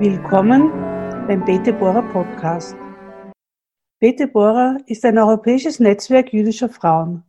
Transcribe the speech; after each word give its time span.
Willkommen 0.00 0.70
beim 1.28 1.44
Bete 1.44 1.74
Bora 1.74 2.00
Podcast. 2.00 2.74
Bete 3.98 4.28
Bora 4.28 4.78
ist 4.86 5.04
ein 5.04 5.18
europäisches 5.18 5.78
Netzwerk 5.78 6.32
jüdischer 6.32 6.70
Frauen. 6.70 7.22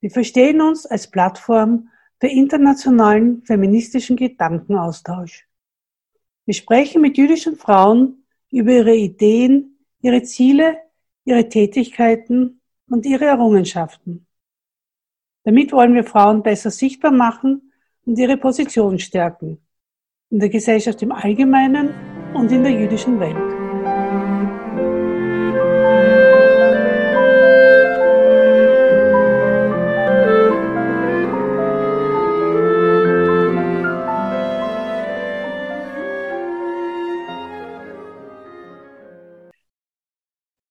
Wir 0.00 0.12
verstehen 0.12 0.60
uns 0.60 0.86
als 0.86 1.10
Plattform 1.10 1.88
für 2.20 2.28
internationalen 2.28 3.42
feministischen 3.42 4.14
Gedankenaustausch. 4.14 5.48
Wir 6.44 6.54
sprechen 6.54 7.02
mit 7.02 7.18
jüdischen 7.18 7.56
Frauen 7.56 8.24
über 8.52 8.70
ihre 8.70 8.94
Ideen, 8.94 9.84
ihre 10.00 10.22
Ziele, 10.22 10.78
ihre 11.24 11.48
Tätigkeiten 11.48 12.60
und 12.88 13.04
ihre 13.04 13.24
Errungenschaften. 13.24 14.28
Damit 15.42 15.72
wollen 15.72 15.94
wir 15.94 16.04
Frauen 16.04 16.44
besser 16.44 16.70
sichtbar 16.70 17.10
machen 17.10 17.72
und 18.06 18.16
ihre 18.16 18.36
Position 18.36 19.00
stärken 19.00 19.63
in 20.34 20.40
der 20.40 20.48
Gesellschaft 20.48 21.00
im 21.00 21.12
Allgemeinen 21.12 21.90
und 22.34 22.50
in 22.50 22.64
der 22.64 22.72
jüdischen 22.72 23.20
Welt. 23.20 23.36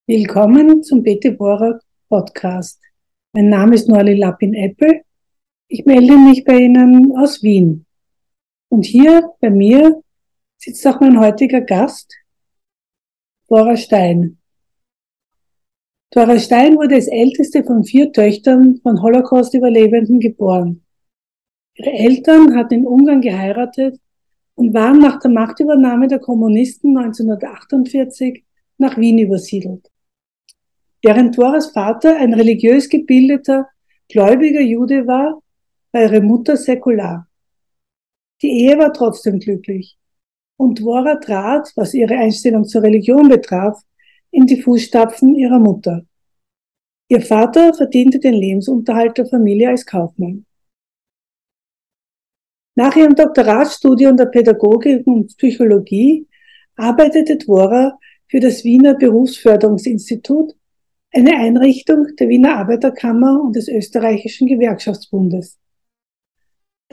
Willkommen 0.06 0.84
zum 0.84 1.04
Bete 1.04 1.32
Borak 1.32 1.82
Podcast. 2.09 2.82
Mein 3.32 3.48
Name 3.48 3.76
ist 3.76 3.88
Norli 3.88 4.16
Lapin-Eppel. 4.16 5.04
Ich 5.70 5.86
melde 5.86 6.18
mich 6.18 6.44
bei 6.44 6.58
Ihnen 6.58 7.16
aus 7.16 7.42
Wien. 7.42 7.86
Und 8.74 8.86
hier 8.86 9.30
bei 9.40 9.52
mir 9.52 10.02
sitzt 10.58 10.88
auch 10.88 11.00
mein 11.00 11.20
heutiger 11.20 11.62
Gast, 11.62 12.12
Dora 13.48 13.78
Stein. 13.78 14.40
Dora 16.10 16.40
Stein 16.40 16.76
wurde 16.76 16.96
als 16.96 17.06
älteste 17.06 17.64
von 17.64 17.84
vier 17.84 18.12
Töchtern 18.12 18.80
von 18.82 19.00
Holocaust-Überlebenden 19.00 20.20
geboren. 20.20 20.84
Ihre 21.76 21.92
Eltern 21.92 22.56
hatten 22.56 22.74
in 22.74 22.88
Ungarn 22.88 23.22
geheiratet 23.22 24.00
und 24.56 24.74
waren 24.74 24.98
nach 24.98 25.20
der 25.20 25.30
Machtübernahme 25.30 26.08
der 26.08 26.18
Kommunisten 26.18 26.98
1948 26.98 28.44
nach 28.80 28.98
Wien 28.98 29.20
übersiedelt. 29.20 29.88
Während 31.04 31.38
Doras 31.38 31.68
Vater 31.68 32.16
ein 32.16 32.34
religiös 32.34 32.90
gebildeter, 32.90 33.68
gläubiger 34.10 34.62
Jude 34.62 35.06
war, 35.06 35.44
war 35.92 36.02
ihre 36.02 36.22
Mutter 36.22 36.58
säkular. 36.58 37.28
Die 38.44 38.52
Ehe 38.52 38.78
war 38.78 38.92
trotzdem 38.92 39.40
glücklich. 39.40 39.98
Und 40.58 40.82
Dwora 40.82 41.16
trat, 41.16 41.72
was 41.76 41.94
ihre 41.94 42.16
Einstellung 42.16 42.66
zur 42.66 42.84
Religion 42.84 43.30
betraf, 43.30 43.82
in 44.32 44.46
die 44.46 44.62
Fußstapfen 44.62 45.36
ihrer 45.36 45.60
Mutter. 45.60 46.06
Ihr 47.08 47.22
Vater 47.22 47.74
verdiente 47.74 48.20
den 48.20 48.34
Lebensunterhalt 48.34 49.18
der 49.18 49.28
Familie 49.28 49.70
als 49.70 49.86
Kaufmann. 49.86 50.46
Nach 52.76 52.96
ihrem 52.96 53.16
Doktoratsstudium 53.16 54.18
der 54.18 54.26
Pädagogik 54.26 55.06
und 55.08 55.38
Psychologie 55.38 56.28
arbeitete 56.76 57.38
Dwora 57.38 57.98
für 58.28 58.40
das 58.40 58.64
Wiener 58.64 58.96
Berufsförderungsinstitut, 58.96 60.56
eine 61.12 61.38
Einrichtung 61.38 62.08
der 62.20 62.28
Wiener 62.28 62.58
Arbeiterkammer 62.58 63.42
und 63.44 63.56
des 63.56 63.68
Österreichischen 63.68 64.48
Gewerkschaftsbundes. 64.48 65.59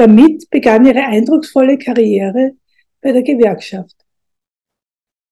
Damit 0.00 0.48
begann 0.48 0.86
ihre 0.86 1.04
eindrucksvolle 1.04 1.76
Karriere 1.76 2.52
bei 3.02 3.12
der 3.12 3.20
Gewerkschaft. 3.20 3.94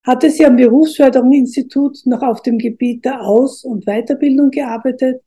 Hatte 0.04 0.28
sie 0.28 0.44
am 0.44 0.56
Berufsförderungsinstitut 0.56 2.04
noch 2.04 2.20
auf 2.20 2.42
dem 2.42 2.58
Gebiet 2.58 3.02
der 3.06 3.22
Aus- 3.22 3.64
und 3.64 3.86
Weiterbildung 3.86 4.50
gearbeitet, 4.50 5.22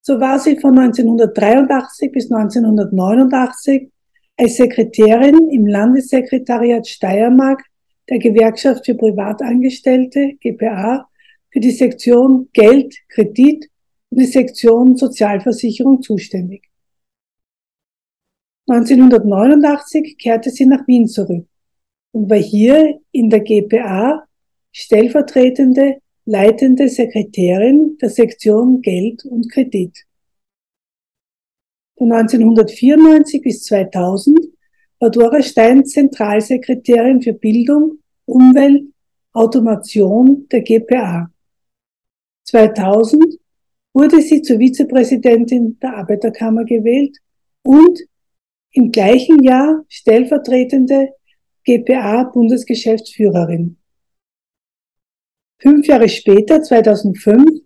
so 0.00 0.18
war 0.18 0.38
sie 0.38 0.56
von 0.56 0.78
1983 0.78 2.12
bis 2.12 2.32
1989 2.32 3.90
als 4.38 4.56
Sekretärin 4.56 5.50
im 5.50 5.66
Landessekretariat 5.66 6.88
Steiermark 6.88 7.62
der 8.08 8.20
Gewerkschaft 8.20 8.86
für 8.86 8.94
Privatangestellte, 8.94 10.32
GPA, 10.40 11.10
für 11.50 11.60
die 11.60 11.72
Sektion 11.72 12.48
Geld, 12.54 12.96
Kredit 13.10 13.68
und 14.08 14.20
die 14.20 14.24
Sektion 14.24 14.96
Sozialversicherung 14.96 16.00
zuständig. 16.00 16.71
1989 18.68 20.18
kehrte 20.18 20.50
sie 20.50 20.66
nach 20.66 20.86
Wien 20.86 21.08
zurück 21.08 21.46
und 22.12 22.30
war 22.30 22.38
hier 22.38 23.00
in 23.10 23.28
der 23.28 23.40
GPA 23.40 24.24
stellvertretende 24.70 25.98
leitende 26.24 26.88
Sekretärin 26.88 27.98
der 28.00 28.10
Sektion 28.10 28.80
Geld 28.80 29.24
und 29.24 29.50
Kredit. 29.50 30.06
Von 31.98 32.12
1994 32.12 33.42
bis 33.42 33.64
2000 33.64 34.38
war 35.00 35.10
Dora 35.10 35.42
Stein 35.42 35.84
Zentralsekretärin 35.84 37.22
für 37.22 37.32
Bildung, 37.32 37.98
Umwelt, 38.24 38.84
Automation 39.32 40.46
der 40.50 40.62
GPA. 40.62 41.30
2000 42.44 43.38
wurde 43.94 44.20
sie 44.20 44.42
zur 44.42 44.58
Vizepräsidentin 44.58 45.78
der 45.80 45.96
Arbeiterkammer 45.96 46.64
gewählt 46.64 47.18
und 47.62 48.00
im 48.72 48.90
gleichen 48.90 49.42
Jahr 49.42 49.84
stellvertretende 49.88 51.14
GPA-Bundesgeschäftsführerin. 51.64 53.78
Fünf 55.60 55.86
Jahre 55.86 56.08
später, 56.08 56.62
2005, 56.62 57.60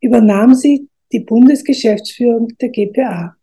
übernahm 0.00 0.54
sie 0.54 0.88
die 1.12 1.20
Bundesgeschäftsführung 1.20 2.48
der 2.60 2.68
GPA. 2.68 3.36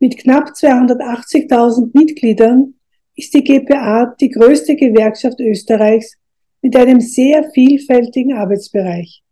Mit 0.00 0.16
knapp 0.18 0.50
280.000 0.50 1.90
Mitgliedern 1.92 2.74
ist 3.14 3.34
die 3.34 3.44
GPA 3.44 4.14
die 4.18 4.30
größte 4.30 4.76
Gewerkschaft 4.76 5.38
Österreichs 5.40 6.16
mit 6.62 6.74
einem 6.76 7.00
sehr 7.00 7.50
vielfältigen 7.50 8.32
Arbeitsbereich. 8.32 9.22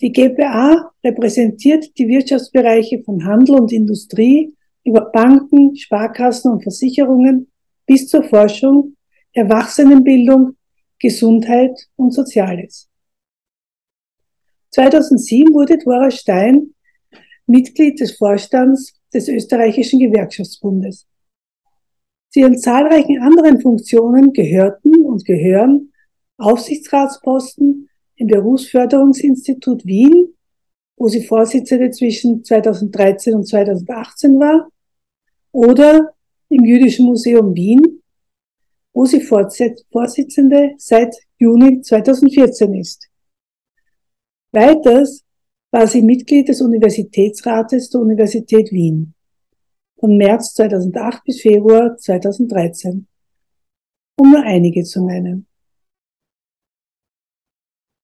Die 0.00 0.12
GPA 0.12 0.90
repräsentiert 1.04 1.96
die 1.96 2.08
Wirtschaftsbereiche 2.08 3.02
von 3.02 3.24
Handel 3.24 3.60
und 3.60 3.72
Industrie 3.72 4.56
über 4.86 5.10
Banken, 5.10 5.76
Sparkassen 5.76 6.52
und 6.52 6.62
Versicherungen 6.62 7.50
bis 7.86 8.08
zur 8.08 8.22
Forschung, 8.22 8.96
Erwachsenenbildung, 9.32 10.56
Gesundheit 10.98 11.76
und 11.96 12.12
Soziales. 12.12 12.88
2007 14.70 15.52
wurde 15.52 15.78
Dora 15.78 16.10
Stein 16.10 16.74
Mitglied 17.46 18.00
des 18.00 18.16
Vorstands 18.16 18.94
des 19.12 19.28
österreichischen 19.28 20.00
Gewerkschaftsbundes. 20.00 21.06
Zu 22.30 22.40
ihren 22.40 22.58
zahlreichen 22.58 23.22
anderen 23.22 23.60
Funktionen 23.60 24.32
gehörten 24.32 25.04
und 25.04 25.24
gehören 25.24 25.92
Aufsichtsratsposten 26.38 27.88
im 28.16 28.26
Berufsförderungsinstitut 28.26 29.86
Wien, 29.86 30.34
wo 30.96 31.08
sie 31.08 31.24
Vorsitzende 31.24 31.90
zwischen 31.90 32.44
2013 32.44 33.34
und 33.34 33.46
2018 33.46 34.38
war, 34.40 34.68
oder 35.56 36.14
im 36.50 36.66
Jüdischen 36.66 37.06
Museum 37.06 37.54
Wien, 37.54 38.02
wo 38.92 39.06
sie 39.06 39.22
Vorsitzende 39.22 40.74
seit 40.76 41.16
Juni 41.38 41.80
2014 41.80 42.74
ist. 42.74 43.08
Weiters 44.52 45.24
war 45.70 45.86
sie 45.86 46.02
Mitglied 46.02 46.48
des 46.48 46.60
Universitätsrates 46.60 47.88
der 47.88 48.02
Universität 48.02 48.70
Wien 48.70 49.14
von 49.98 50.18
März 50.18 50.52
2008 50.52 51.24
bis 51.24 51.40
Februar 51.40 51.96
2013, 51.96 53.06
um 54.18 54.30
nur 54.30 54.42
einige 54.42 54.84
zu 54.84 55.06
nennen. 55.06 55.46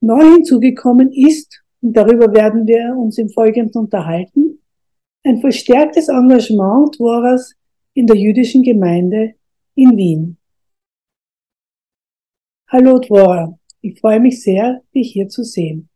Neu 0.01 0.37
hinzugekommen 0.37 1.13
ist, 1.13 1.63
und 1.83 1.95
darüber 1.95 2.33
werden 2.33 2.67
wir 2.67 2.97
uns 2.97 3.19
im 3.19 3.29
Folgenden 3.29 3.83
unterhalten, 3.83 4.62
ein 5.25 5.41
verstärktes 5.41 6.09
Engagement 6.09 6.99
Dvoras 6.99 7.55
in 7.95 8.07
der 8.07 8.17
jüdischen 8.17 8.63
Gemeinde 8.63 9.35
in 9.75 9.97
Wien. 9.97 10.37
Hallo 12.69 12.99
Dvora, 12.99 13.57
ich 13.83 14.01
freue 14.01 14.19
mich 14.19 14.43
sehr, 14.43 14.83
dich 14.95 15.13
hier 15.13 15.29
zu 15.29 15.45
sehen. 15.45 15.89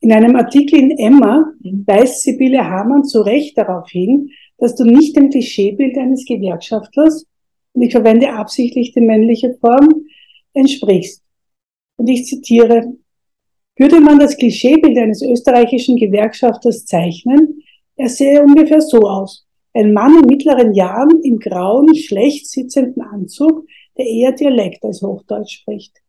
In 0.00 0.12
einem 0.12 0.34
Artikel 0.36 0.80
in 0.80 0.98
Emma 0.98 1.52
weist 1.86 2.22
Sibylle 2.22 2.64
Hamann 2.64 3.04
zu 3.04 3.22
Recht 3.22 3.56
darauf 3.56 3.88
hin, 3.88 4.30
dass 4.58 4.74
du 4.74 4.84
nicht 4.84 5.16
dem 5.16 5.30
Klischeebild 5.30 5.96
eines 5.96 6.24
Gewerkschaftlers, 6.24 7.26
und 7.72 7.82
ich 7.82 7.92
verwende 7.92 8.32
absichtlich 8.32 8.92
die 8.92 9.00
männliche 9.00 9.56
Form, 9.60 10.06
entsprichst. 10.52 11.22
Und 11.96 12.08
ich 12.08 12.24
zitiere, 12.24 12.94
würde 13.76 14.00
man 14.00 14.18
das 14.18 14.36
Klischeebild 14.36 14.96
eines 14.98 15.22
österreichischen 15.22 15.96
Gewerkschafters 15.96 16.84
zeichnen, 16.84 17.62
er 17.96 18.08
sehe 18.08 18.42
ungefähr 18.42 18.80
so 18.80 19.00
aus. 19.00 19.46
Ein 19.72 19.92
Mann 19.92 20.20
in 20.20 20.26
mittleren 20.26 20.72
Jahren 20.74 21.20
im 21.22 21.38
grauen, 21.38 21.94
schlecht 21.96 22.48
sitzenden 22.48 23.02
Anzug, 23.02 23.66
der 23.98 24.06
eher 24.06 24.32
Dialekt 24.32 24.84
als 24.84 25.02
Hochdeutsch 25.02 25.60
spricht. 25.60 26.00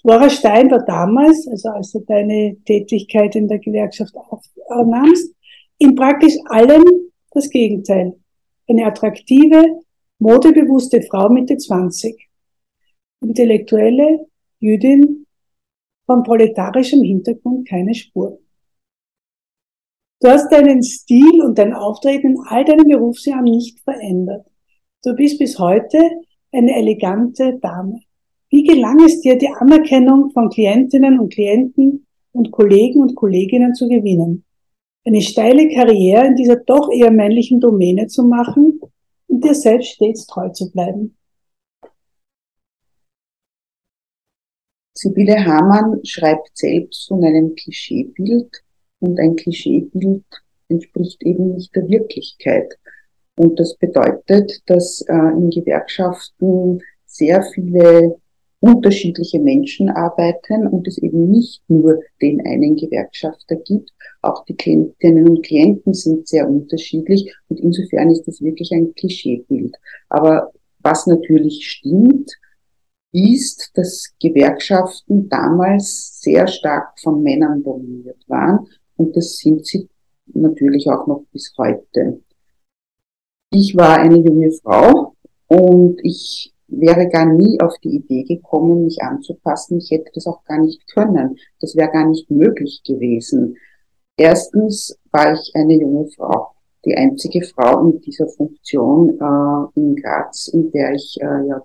Flora 0.00 0.30
Stein 0.30 0.70
war 0.70 0.84
damals, 0.84 1.48
also 1.48 1.70
als 1.70 1.92
du 1.92 2.00
deine 2.00 2.56
Tätigkeit 2.64 3.34
in 3.34 3.48
der 3.48 3.58
Gewerkschaft 3.58 4.14
aufnahmst, 4.68 5.34
in 5.78 5.94
praktisch 5.94 6.34
allem 6.46 6.84
das 7.32 7.50
Gegenteil. 7.50 8.14
Eine 8.68 8.86
attraktive, 8.86 9.80
modebewusste 10.18 11.02
Frau 11.02 11.28
Mitte 11.30 11.56
20. 11.56 12.28
Intellektuelle, 13.20 14.26
Jüdin, 14.60 15.26
von 16.06 16.22
proletarischem 16.22 17.02
Hintergrund 17.02 17.68
keine 17.68 17.94
Spur. 17.94 18.38
Du 20.20 20.28
hast 20.28 20.50
deinen 20.50 20.82
Stil 20.82 21.42
und 21.42 21.58
dein 21.58 21.72
Auftreten 21.72 22.32
in 22.32 22.38
all 22.48 22.64
deinen 22.64 22.88
Berufsjahren 22.88 23.44
nicht 23.44 23.78
verändert. 23.80 24.46
Du 25.04 25.14
bist 25.14 25.38
bis 25.38 25.60
heute 25.60 25.98
eine 26.50 26.74
elegante 26.74 27.58
Dame. 27.60 28.00
Wie 28.50 28.64
gelang 28.64 28.98
es 29.04 29.20
dir, 29.20 29.38
die 29.38 29.48
Anerkennung 29.48 30.30
von 30.30 30.48
Klientinnen 30.48 31.20
und 31.20 31.32
Klienten 31.32 32.06
und 32.32 32.50
Kollegen 32.50 33.00
und 33.00 33.14
Kolleginnen 33.14 33.74
zu 33.74 33.86
gewinnen? 33.86 34.44
Eine 35.04 35.20
steile 35.20 35.68
Karriere 35.68 36.26
in 36.26 36.34
dieser 36.34 36.56
doch 36.56 36.90
eher 36.90 37.12
männlichen 37.12 37.60
Domäne 37.60 38.08
zu 38.08 38.24
machen 38.24 38.80
und 39.28 39.44
dir 39.44 39.54
selbst 39.54 39.90
stets 39.90 40.26
treu 40.26 40.48
zu 40.48 40.70
bleiben. 40.72 41.16
Sibylle 44.94 45.44
Hamann 45.44 46.04
schreibt 46.04 46.50
selbst 46.54 47.06
von 47.06 47.22
einem 47.22 47.54
Klischeebild 47.54 48.64
und 49.00 49.18
ein 49.18 49.36
Klischeebild 49.36 50.24
entspricht 50.68 51.22
eben 51.22 51.54
nicht 51.54 51.74
der 51.74 51.88
Wirklichkeit. 51.88 52.78
Und 53.36 53.58
das 53.58 53.76
bedeutet, 53.76 54.62
dass 54.66 55.00
äh, 55.08 55.14
in 55.14 55.50
Gewerkschaften 55.50 56.80
sehr 57.06 57.42
viele 57.42 58.16
unterschiedliche 58.60 59.38
Menschen 59.38 59.88
arbeiten 59.88 60.66
und 60.66 60.86
es 60.88 60.98
eben 60.98 61.30
nicht 61.30 61.62
nur 61.68 62.00
den 62.20 62.44
einen 62.44 62.74
Gewerkschafter 62.74 63.54
gibt. 63.54 63.92
Auch 64.22 64.44
die 64.46 64.56
Klientinnen 64.56 65.28
und 65.28 65.44
Klienten 65.44 65.94
sind 65.94 66.26
sehr 66.26 66.48
unterschiedlich 66.48 67.32
und 67.48 67.60
insofern 67.60 68.10
ist 68.10 68.26
das 68.26 68.40
wirklich 68.40 68.72
ein 68.72 68.92
Klischeebild. 68.94 69.76
Aber 70.08 70.50
was 70.80 71.06
natürlich 71.06 71.64
stimmt, 71.64 72.32
ist, 73.12 73.70
dass 73.74 74.12
Gewerkschaften 74.20 75.28
damals 75.28 76.20
sehr 76.20 76.48
stark 76.48 76.98
von 77.00 77.22
Männern 77.22 77.62
dominiert 77.62 78.22
waren 78.26 78.66
und 78.98 79.16
das 79.16 79.38
sind 79.38 79.66
sie 79.66 79.88
natürlich 80.26 80.86
auch 80.88 81.06
noch 81.06 81.24
bis 81.32 81.54
heute. 81.56 82.20
Ich 83.50 83.74
war 83.74 83.98
eine 83.98 84.18
junge 84.18 84.52
Frau 84.52 85.14
und 85.46 85.98
ich 86.02 86.52
wäre 86.66 87.08
gar 87.08 87.24
nie 87.24 87.58
auf 87.60 87.72
die 87.82 87.96
Idee 87.96 88.24
gekommen, 88.24 88.84
mich 88.84 89.00
anzupassen. 89.00 89.78
Ich 89.78 89.90
hätte 89.90 90.10
das 90.14 90.26
auch 90.26 90.44
gar 90.44 90.60
nicht 90.60 90.86
können. 90.92 91.38
Das 91.60 91.74
wäre 91.74 91.90
gar 91.90 92.06
nicht 92.06 92.30
möglich 92.30 92.82
gewesen. 92.86 93.56
Erstens 94.18 94.98
war 95.12 95.32
ich 95.32 95.52
eine 95.54 95.80
junge 95.80 96.08
Frau, 96.08 96.48
die 96.84 96.94
einzige 96.94 97.42
Frau 97.42 97.88
in 97.88 98.00
dieser 98.00 98.28
Funktion 98.28 99.18
äh, 99.18 99.80
in 99.80 99.96
Graz, 99.96 100.48
in 100.48 100.70
der 100.72 100.92
ich 100.92 101.18
äh, 101.22 101.46
ja 101.46 101.64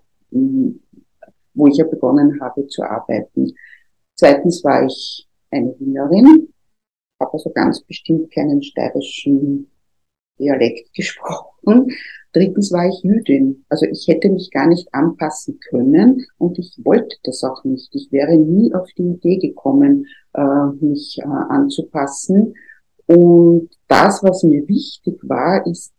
wo 1.56 1.68
ich 1.68 1.78
ja 1.78 1.86
begonnen 1.86 2.40
habe 2.42 2.68
zu 2.68 2.84
arbeiten. 2.84 3.54
Zweitens 4.16 4.64
war 4.64 4.86
ich 4.86 5.28
eine 5.52 5.76
Wienerin, 5.80 6.53
habe 7.24 7.34
also 7.34 7.50
ganz 7.52 7.82
bestimmt 7.82 8.32
keinen 8.34 8.62
steirischen 8.62 9.72
Dialekt 10.40 10.94
gesprochen. 10.94 11.92
Drittens 12.34 12.72
war 12.72 12.88
ich 12.88 13.04
Jüdin. 13.04 13.64
Also 13.70 13.86
ich 13.86 14.08
hätte 14.08 14.30
mich 14.30 14.50
gar 14.50 14.68
nicht 14.68 14.94
anpassen 14.94 15.60
können 15.70 16.26
und 16.40 16.58
ich 16.58 16.76
wollte 16.84 17.16
das 17.24 17.44
auch 17.44 17.64
nicht. 17.64 17.94
Ich 17.94 18.12
wäre 18.12 18.36
nie 18.36 18.74
auf 18.74 18.88
die 18.98 19.04
Idee 19.04 19.38
gekommen, 19.38 20.08
äh, 20.34 20.66
mich 20.82 21.20
äh, 21.20 21.26
anzupassen. 21.26 22.56
Und 23.06 23.70
das, 23.88 24.24
was 24.24 24.44
mir 24.44 24.68
wichtig 24.68 25.20
war, 25.24 25.66
ist 25.68 25.94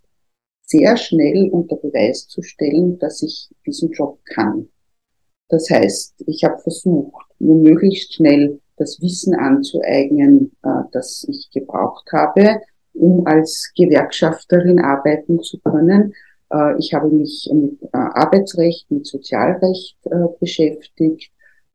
sehr 0.67 0.97
schnell 0.97 1.51
unter 1.51 1.77
Beweis 1.77 2.27
zu 2.27 2.43
stellen, 2.43 2.99
dass 2.99 3.23
ich 3.23 3.51
diesen 3.65 3.93
Job 3.93 4.19
kann. 4.25 4.69
Das 5.49 5.71
heißt, 5.71 6.25
ich 6.27 6.43
habe 6.43 6.59
versucht, 6.59 7.27
mir 7.39 7.55
möglichst 7.55 8.15
schnell 8.15 8.61
das 8.77 9.01
Wissen 9.01 9.35
anzueignen, 9.35 10.53
äh, 10.63 10.69
das 10.93 11.27
ich 11.29 11.51
gebraucht 11.53 12.11
habe, 12.13 12.61
um 12.95 13.27
als 13.27 13.73
Gewerkschafterin 13.77 14.81
arbeiten 14.81 15.41
zu 15.41 15.59
können. 15.61 16.15
Äh, 16.51 16.79
ich 16.79 16.95
habe 16.95 17.09
mich 17.09 17.51
mit 17.53 17.83
äh, 17.83 17.89
Arbeitsrecht, 17.93 18.91
mit 18.91 19.07
Sozialrecht 19.07 19.99
beschäftigt. 20.41 21.31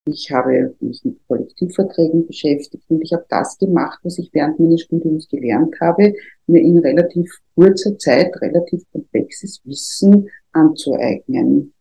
Ich 0.06 0.32
habe 0.32 0.76
mich 0.80 1.04
mit 1.04 1.20
Kollektivverträgen 1.28 2.26
beschäftigt 2.26 2.84
und 2.90 3.02
ich 3.02 3.14
habe 3.14 3.26
das 3.30 3.58
gemacht, 3.60 4.00
was 4.04 4.18
ich 4.18 4.30
während 4.34 4.60
meines 4.60 4.82
Studiums 4.82 5.28
gelernt 5.28 5.76
habe, 5.82 6.14
mir 6.48 6.62
in 6.62 6.80
relativ 6.80 7.32
kurzer 7.54 7.98
Zeit 8.00 8.34
relativ 8.42 8.82
komplexes 8.92 9.62
Wissen 9.66 10.30
anzueignen. 10.52 11.74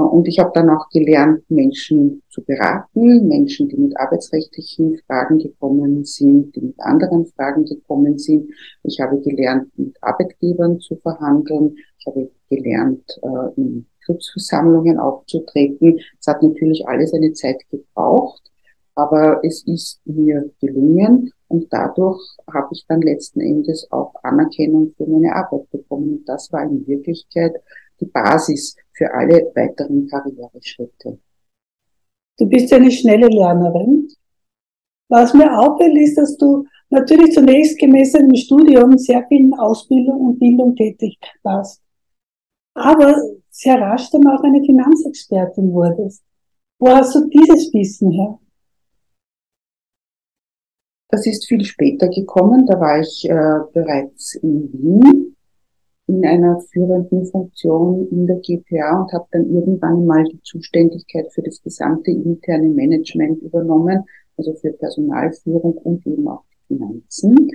Und 0.00 0.28
ich 0.28 0.38
habe 0.38 0.50
dann 0.54 0.70
auch 0.70 0.88
gelernt, 0.90 1.42
Menschen 1.50 2.22
zu 2.28 2.42
beraten, 2.42 3.28
Menschen, 3.28 3.68
die 3.68 3.76
mit 3.76 3.96
arbeitsrechtlichen 3.98 4.98
Fragen 5.06 5.38
gekommen 5.38 6.04
sind, 6.04 6.54
die 6.54 6.60
mit 6.60 6.80
anderen 6.80 7.26
Fragen 7.26 7.64
gekommen 7.64 8.18
sind. 8.18 8.50
Ich 8.82 9.00
habe 9.00 9.20
gelernt, 9.20 9.70
mit 9.76 9.96
Arbeitgebern 10.02 10.80
zu 10.80 10.96
verhandeln. 10.96 11.76
Ich 11.98 12.06
habe 12.06 12.30
gelernt, 12.48 13.04
äh, 13.22 13.60
in 13.60 13.86
Clubsversammlungen 14.04 14.98
aufzutreten. 14.98 16.00
Es 16.20 16.26
hat 16.26 16.42
natürlich 16.42 16.86
alles 16.86 17.12
eine 17.12 17.32
Zeit 17.32 17.60
gebraucht, 17.70 18.42
aber 18.94 19.40
es 19.44 19.66
ist 19.66 20.00
mir 20.06 20.50
gelungen 20.60 21.30
und 21.48 21.72
dadurch 21.72 22.20
habe 22.52 22.68
ich 22.72 22.84
dann 22.88 23.00
letzten 23.02 23.40
Endes 23.40 23.86
auch 23.90 24.14
Anerkennung 24.22 24.92
für 24.96 25.06
meine 25.06 25.34
Arbeit 25.34 25.70
bekommen. 25.70 26.18
Und 26.18 26.28
das 26.28 26.52
war 26.52 26.62
in 26.62 26.86
Wirklichkeit 26.86 27.54
die 28.00 28.06
Basis 28.06 28.76
für 28.98 29.14
alle 29.14 29.50
weiteren 29.54 30.08
Karriereschritte. 30.08 31.20
Du 32.36 32.46
bist 32.46 32.72
eine 32.72 32.90
schnelle 32.90 33.28
Lernerin. 33.28 34.08
Was 35.08 35.32
mir 35.32 35.56
auffällt, 35.56 35.96
ist, 35.96 36.18
dass 36.18 36.36
du 36.36 36.66
natürlich 36.90 37.32
zunächst 37.32 37.78
gemäß 37.78 38.12
deinem 38.12 38.34
Studium 38.34 38.98
sehr 38.98 39.26
viel 39.28 39.40
in 39.40 39.54
Ausbildung 39.54 40.20
und 40.20 40.38
Bildung 40.38 40.76
tätig 40.76 41.16
warst. 41.42 41.80
Aber 42.74 43.16
sehr 43.50 43.80
rasch 43.80 44.10
dann 44.10 44.26
auch 44.26 44.42
eine 44.42 44.62
Finanzexpertin 44.62 45.72
wurdest. 45.72 46.22
Wo 46.78 46.88
hast 46.88 47.14
du 47.14 47.26
dieses 47.28 47.72
Wissen 47.72 48.10
her? 48.10 48.38
Das 51.10 51.26
ist 51.26 51.48
viel 51.48 51.64
später 51.64 52.08
gekommen. 52.08 52.66
Da 52.66 52.78
war 52.78 53.00
ich 53.00 53.24
äh, 53.28 53.72
bereits 53.72 54.34
in 54.34 54.70
Wien 54.72 55.36
in 56.08 56.24
einer 56.24 56.58
führenden 56.72 57.26
Funktion 57.26 58.08
in 58.10 58.26
der 58.26 58.36
GPA 58.36 59.02
und 59.02 59.12
habe 59.12 59.26
dann 59.30 59.54
irgendwann 59.54 60.06
mal 60.06 60.24
die 60.24 60.40
Zuständigkeit 60.42 61.30
für 61.32 61.42
das 61.42 61.62
gesamte 61.62 62.10
interne 62.10 62.68
Management 62.68 63.42
übernommen, 63.42 64.04
also 64.38 64.54
für 64.54 64.72
Personalführung 64.72 65.74
und 65.74 66.06
eben 66.06 66.26
auch 66.26 66.44
die 66.50 66.74
Finanzen. 66.74 67.50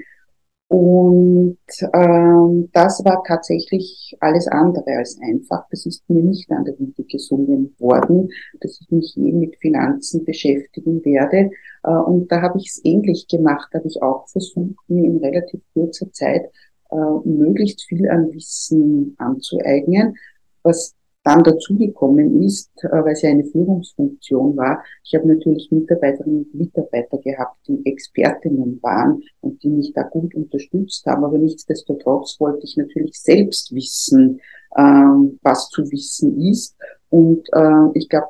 Und 0.68 1.58
ähm, 1.94 2.70
das 2.74 3.04
war 3.06 3.24
tatsächlich 3.28 4.16
alles 4.20 4.48
andere 4.48 4.98
als 4.98 5.20
einfach. 5.22 5.66
Das 5.70 5.86
ist 5.86 6.08
mir 6.10 6.24
nicht 6.24 6.50
an 6.52 6.66
der 6.66 6.78
Wiege 6.80 7.04
gesungen 7.04 7.76
worden, 7.80 8.30
dass 8.60 8.82
ich 8.82 8.90
mich 8.90 9.14
je 9.16 9.34
mit 9.34 9.56
Finanzen 9.58 10.26
beschäftigen 10.26 11.04
werde. 11.06 11.52
Äh, 11.84 11.92
und 11.92 12.32
da 12.32 12.42
habe 12.42 12.58
ich 12.60 12.70
es 12.70 12.82
ähnlich 12.84 13.28
gemacht, 13.28 13.72
habe 13.74 13.88
ich 13.88 14.02
auch 14.02 14.28
versucht, 14.28 14.90
mir 14.90 15.06
in 15.06 15.18
relativ 15.18 15.62
kurzer 15.74 16.12
Zeit 16.12 16.50
äh, 16.94 17.28
möglichst 17.28 17.84
viel 17.84 18.10
an 18.10 18.32
Wissen 18.34 19.16
anzueignen, 19.18 20.16
was 20.62 20.96
dann 21.24 21.44
dazugekommen 21.44 22.44
ist, 22.44 22.72
äh, 22.84 22.90
weil 22.92 23.14
es 23.14 23.22
ja 23.22 23.30
eine 23.30 23.46
Führungsfunktion 23.46 24.58
war. 24.58 24.84
Ich 25.04 25.16
habe 25.16 25.28
natürlich 25.28 25.72
Mitarbeiterinnen 25.72 26.44
und 26.44 26.56
Mitarbeiter 26.56 27.18
gehabt, 27.18 27.58
die 27.68 27.82
Expertinnen 27.86 28.80
waren 28.82 29.24
und 29.42 29.64
die 29.64 29.70
mich 29.70 29.94
da 29.94 30.04
gut 30.04 30.36
unterstützt 30.36 31.06
haben. 31.06 31.24
Aber 31.24 31.38
nichtsdestotrotz 31.38 32.40
wollte 32.40 32.66
ich 32.66 32.76
natürlich 32.78 33.20
selbst 33.20 33.74
wissen, 33.74 34.42
ähm, 34.78 35.40
was 35.42 35.70
zu 35.70 35.90
wissen 35.92 36.40
ist. 36.42 36.76
Und 37.10 37.48
äh, 37.54 37.90
ich 37.94 38.10
glaube, 38.10 38.28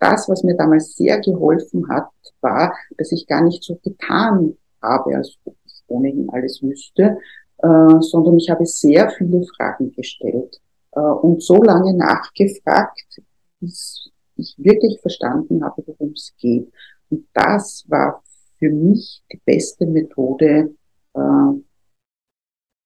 das, 0.00 0.28
was 0.28 0.42
mir 0.42 0.56
damals 0.56 0.96
sehr 0.96 1.20
geholfen 1.20 1.88
hat, 1.88 2.08
war, 2.40 2.74
dass 2.98 3.12
ich 3.12 3.28
gar 3.28 3.44
nicht 3.44 3.62
so 3.62 3.78
getan 3.84 4.56
habe, 4.82 5.16
als 5.16 5.38
ob 5.44 5.54
ich 5.64 5.84
ohnehin 5.86 6.28
alles 6.30 6.60
wüsste, 6.60 7.18
äh, 7.62 8.00
sondern 8.00 8.36
ich 8.36 8.50
habe 8.50 8.66
sehr 8.66 9.10
viele 9.10 9.42
Fragen 9.56 9.92
gestellt 9.92 10.60
äh, 10.92 11.00
und 11.00 11.42
so 11.42 11.62
lange 11.62 11.94
nachgefragt, 11.94 13.20
bis 13.60 14.10
ich 14.36 14.54
wirklich 14.58 15.00
verstanden 15.00 15.64
habe, 15.64 15.82
worum 15.86 16.12
es 16.12 16.32
geht. 16.38 16.72
Und 17.10 17.26
das 17.34 17.84
war 17.88 18.22
für 18.58 18.70
mich 18.70 19.22
die 19.32 19.40
beste 19.44 19.86
Methode, 19.86 20.74
äh, 21.14 21.20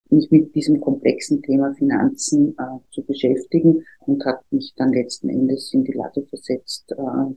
mich 0.08 0.30
mit 0.30 0.54
diesem 0.54 0.80
komplexen 0.80 1.42
Thema 1.42 1.74
Finanzen 1.74 2.54
äh, 2.58 2.78
zu 2.92 3.02
beschäftigen 3.02 3.84
und 4.00 4.24
hat 4.24 4.40
mich 4.50 4.72
dann 4.76 4.92
letzten 4.92 5.28
Endes 5.30 5.72
in 5.72 5.84
die 5.84 5.92
Lage 5.92 6.22
versetzt, 6.26 6.92
äh, 6.92 7.34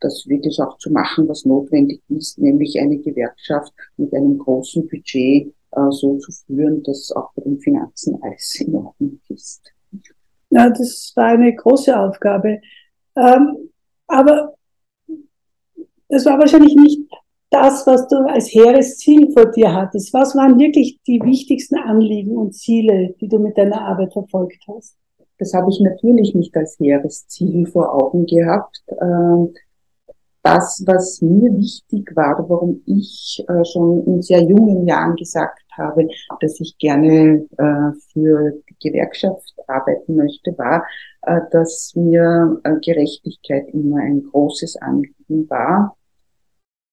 das 0.00 0.26
wirklich 0.26 0.60
auch 0.60 0.78
zu 0.78 0.90
machen, 0.90 1.28
was 1.28 1.44
notwendig 1.44 2.02
ist, 2.08 2.38
nämlich 2.38 2.78
eine 2.78 2.98
Gewerkschaft 2.98 3.72
mit 3.96 4.12
einem 4.14 4.38
großen 4.38 4.88
Budget 4.88 5.54
äh, 5.72 5.90
so 5.90 6.18
zu 6.18 6.32
führen, 6.46 6.82
dass 6.82 7.12
auch 7.12 7.32
bei 7.34 7.42
den 7.42 7.58
Finanzen 7.60 8.18
alles 8.22 8.60
in 8.60 8.74
Ordnung 8.74 9.20
ist. 9.28 9.62
Ja, 10.50 10.68
das 10.68 11.12
war 11.14 11.26
eine 11.26 11.54
große 11.54 11.96
Aufgabe. 11.98 12.60
Ähm, 13.16 13.70
aber 14.06 14.54
das 16.08 16.26
war 16.26 16.38
wahrscheinlich 16.38 16.74
nicht 16.74 17.00
das, 17.50 17.86
was 17.86 18.08
du 18.08 18.16
als 18.28 18.52
hehres 18.52 18.98
Ziel 18.98 19.30
vor 19.32 19.46
dir 19.46 19.72
hattest. 19.72 20.12
Was 20.12 20.34
waren 20.36 20.58
wirklich 20.58 21.00
die 21.06 21.20
wichtigsten 21.22 21.76
Anliegen 21.76 22.36
und 22.36 22.54
Ziele, 22.54 23.14
die 23.20 23.28
du 23.28 23.38
mit 23.38 23.58
deiner 23.58 23.82
Arbeit 23.82 24.12
verfolgt 24.12 24.64
hast? 24.68 24.96
Das 25.38 25.54
habe 25.54 25.70
ich 25.70 25.80
natürlich 25.80 26.34
nicht 26.34 26.56
als 26.56 26.78
hehres 26.78 27.26
Ziel 27.28 27.66
vor 27.66 27.94
Augen 27.94 28.26
gehabt. 28.26 28.82
Ähm, 29.00 29.54
das, 30.42 30.82
was 30.86 31.20
mir 31.20 31.54
wichtig 31.56 32.14
war, 32.16 32.48
warum 32.48 32.82
ich 32.86 33.44
äh, 33.46 33.64
schon 33.64 34.04
in 34.06 34.22
sehr 34.22 34.42
jungen 34.42 34.86
Jahren 34.86 35.16
gesagt 35.16 35.62
habe, 35.76 36.08
dass 36.40 36.60
ich 36.60 36.76
gerne 36.78 37.46
äh, 37.58 37.92
für 38.12 38.52
die 38.68 38.88
Gewerkschaft 38.88 39.54
arbeiten 39.66 40.16
möchte, 40.16 40.56
war, 40.56 40.84
äh, 41.22 41.40
dass 41.50 41.92
mir 41.94 42.60
Gerechtigkeit 42.82 43.68
immer 43.72 43.98
ein 43.98 44.22
großes 44.30 44.76
Anliegen 44.76 45.48
war. 45.50 45.96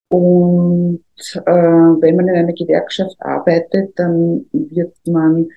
Und 0.09 1.03
wenn 1.45 2.15
man 2.15 2.29
in 2.29 2.35
einer 2.35 2.53
Gewerkschaft 2.53 3.17
arbeitet, 3.19 3.91
dann 3.99 4.45
wird 4.53 4.95
man 5.05 5.49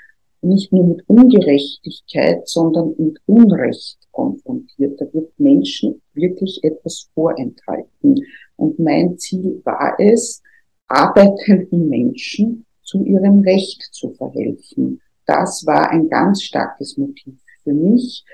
nicht 0.43 0.73
nur 0.73 0.87
mit 0.87 1.09
Ungerechtigkeit, 1.09 2.49
sondern 2.49 2.95
mit 2.99 3.19
Unrecht 3.27 4.00
konfrontiert. 4.21 5.00
Da 5.00 5.07
wird 5.12 5.33
Menschen 5.39 6.03
wirklich 6.12 6.61
etwas 6.62 7.09
vorenthalten. 7.15 8.17
Und 8.57 8.79
mein 8.79 9.17
Ziel 9.19 9.62
war 9.65 9.95
es, 9.99 10.43
arbeitenden 10.89 11.89
Menschen 11.89 12.67
zu 12.83 13.03
ihrem 13.05 13.41
Recht 13.41 13.89
zu 13.93 14.11
verhelfen. 14.11 15.00
Das 15.27 15.65
war 15.67 15.91
ein 15.91 16.09
ganz 16.09 16.43
starkes 16.43 16.99
Motiv 16.99 17.35
für 17.62 17.73
mich. 17.73 18.25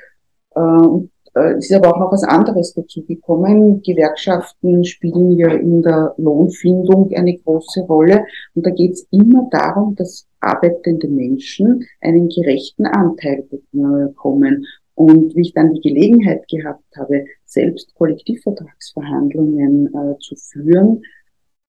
Äh, 0.55 0.61
und 0.61 1.11
äh, 1.35 1.53
es 1.59 1.71
ist 1.71 1.77
aber 1.77 1.95
auch 1.95 2.01
noch 2.01 2.13
was 2.13 2.25
anderes 2.25 2.75
dazu 2.75 3.05
gekommen. 3.05 3.83
Gewerkschaften 3.83 4.85
spielen 4.85 5.33
ja 5.33 5.53
in 5.53 5.83
der 5.83 6.15
Lohnfindung 6.17 7.13
eine 7.13 7.37
große 7.39 7.83
Rolle. 7.83 8.25
Und 8.55 8.67
da 8.67 8.71
geht 8.71 8.93
es 8.93 9.07
immer 9.11 9.49
darum, 9.53 9.95
dass 9.95 10.27
arbeitende 10.41 11.09
Menschen 11.09 11.85
einen 12.01 12.29
gerechten 12.29 12.87
Anteil 12.87 13.47
bekommen. 13.73 14.67
Und 14.97 15.37
wie 15.37 15.43
ich 15.43 15.55
dann 15.55 15.75
die 15.75 15.89
Gelegenheit 15.89 16.49
gehabt 16.49 16.97
habe, 16.97 17.27
selbst 17.45 17.95
Kollektivvertragsverhandlungen 17.95 19.95
äh, 19.95 20.19
zu 20.19 20.35
führen, 20.37 21.03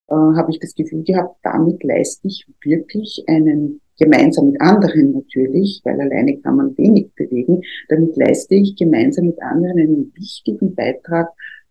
äh, 0.07 0.15
habe 0.15 0.49
ich 0.49 0.59
das 0.59 0.73
Gefühl 0.73 1.03
gehabt, 1.03 1.37
damit 1.43 1.83
leiste 1.83 2.27
ich 2.27 2.47
wirklich 2.63 3.23
einen, 3.27 3.81
gemeinsam 3.99 4.51
mit 4.51 4.61
anderen 4.61 5.11
natürlich, 5.11 5.81
weil 5.83 5.99
alleine 5.99 6.37
kann 6.37 6.55
man 6.55 6.77
wenig 6.77 7.13
bewegen, 7.15 7.61
damit 7.89 8.15
leiste 8.15 8.55
ich 8.55 8.75
gemeinsam 8.75 9.25
mit 9.25 9.41
anderen 9.41 9.79
einen 9.79 10.13
wichtigen 10.15 10.75
Beitrag 10.75 11.29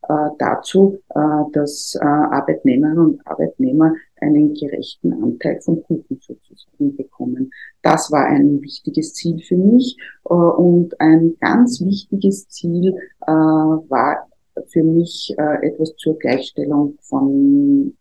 äh, 0.08 0.14
dazu, 0.38 0.98
äh, 1.14 1.20
dass 1.52 1.96
äh, 2.00 2.04
Arbeitnehmerinnen 2.04 2.98
und 2.98 3.26
Arbeitnehmer 3.26 3.94
einen 4.20 4.54
gerechten 4.54 5.12
Anteil 5.12 5.60
vom 5.60 5.82
Kuchen 5.82 6.18
sozusagen 6.20 6.96
bekommen. 6.96 7.50
Das 7.82 8.10
war 8.10 8.26
ein 8.26 8.62
wichtiges 8.62 9.14
Ziel 9.14 9.40
für 9.42 9.56
mich 9.56 9.96
äh, 10.24 10.34
und 10.34 10.98
ein 11.00 11.36
ganz 11.40 11.80
wichtiges 11.80 12.48
Ziel 12.48 12.94
äh, 13.26 13.30
war 13.30 14.26
für 14.68 14.82
mich 14.82 15.34
äh, 15.36 15.66
etwas 15.66 15.94
zur 15.96 16.18
Gleichstellung 16.18 16.96
von 17.00 17.96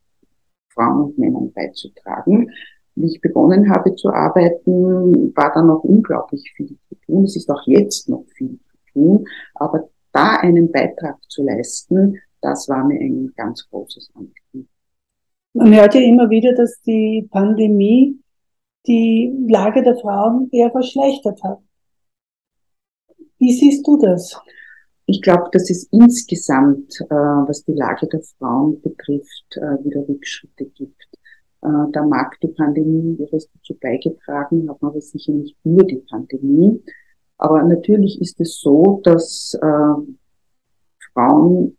Frauen 0.70 1.06
und 1.06 1.18
Männern 1.18 1.52
beizutragen. 1.52 2.52
Wie 2.96 3.08
ich 3.08 3.22
begonnen 3.22 3.70
habe 3.70 3.94
zu 3.96 4.10
arbeiten, 4.10 5.36
war 5.36 5.52
da 5.54 5.62
noch 5.62 5.84
unglaublich 5.84 6.50
viel 6.56 6.78
zu 6.88 6.96
tun. 7.06 7.26
Es 7.26 7.36
ist 7.36 7.50
auch 7.50 7.64
jetzt 7.66 8.08
noch 8.08 8.26
viel 8.36 8.58
zu 8.58 8.94
tun, 8.94 9.26
aber 9.56 9.90
da 10.14 10.38
einen 10.38 10.72
Beitrag 10.72 11.18
zu 11.28 11.44
leisten, 11.44 12.18
das 12.42 12.70
war 12.70 12.86
mir 12.86 13.00
ein 13.00 13.34
ganz 13.36 13.68
großes 13.70 14.12
Anliegen. 14.16 14.45
Man 15.58 15.74
hört 15.74 15.96
ja 15.96 16.02
immer 16.02 16.30
wieder, 16.30 16.54
dass 16.54 16.82
die 16.82 17.30
Pandemie 17.32 18.20
die 18.88 19.34
Lage 19.48 19.84
der 19.84 19.96
Frauen 19.96 20.50
eher 20.52 20.70
verschlechtert 20.70 21.42
hat. 21.44 21.60
Wie 23.40 23.54
siehst 23.54 23.88
du 23.88 23.98
das? 23.98 24.38
Ich 25.06 25.22
glaube, 25.22 25.48
dass 25.54 25.70
es 25.70 25.88
insgesamt, 25.92 27.00
äh, 27.10 27.16
was 27.16 27.64
die 27.64 27.72
Lage 27.72 28.06
der 28.08 28.22
Frauen 28.38 28.82
betrifft, 28.82 29.56
äh, 29.56 29.82
wieder 29.86 30.06
Rückschritte 30.10 30.66
gibt. 30.66 31.08
Äh, 31.62 31.90
da 31.94 32.04
mag 32.04 32.38
die 32.42 32.50
Pandemie 32.50 33.16
ihres 33.18 33.50
dazu 33.54 33.76
beigetragen 33.80 34.68
haben, 34.68 34.86
aber 34.86 35.00
sicher 35.00 35.32
nicht 35.32 35.56
nur 35.64 35.86
die 35.86 36.04
Pandemie. 36.10 36.84
Aber 37.38 37.64
natürlich 37.64 38.20
ist 38.20 38.42
es 38.42 38.60
so, 38.60 39.00
dass 39.06 39.58
äh, 39.62 40.02
Frauen 41.14 41.78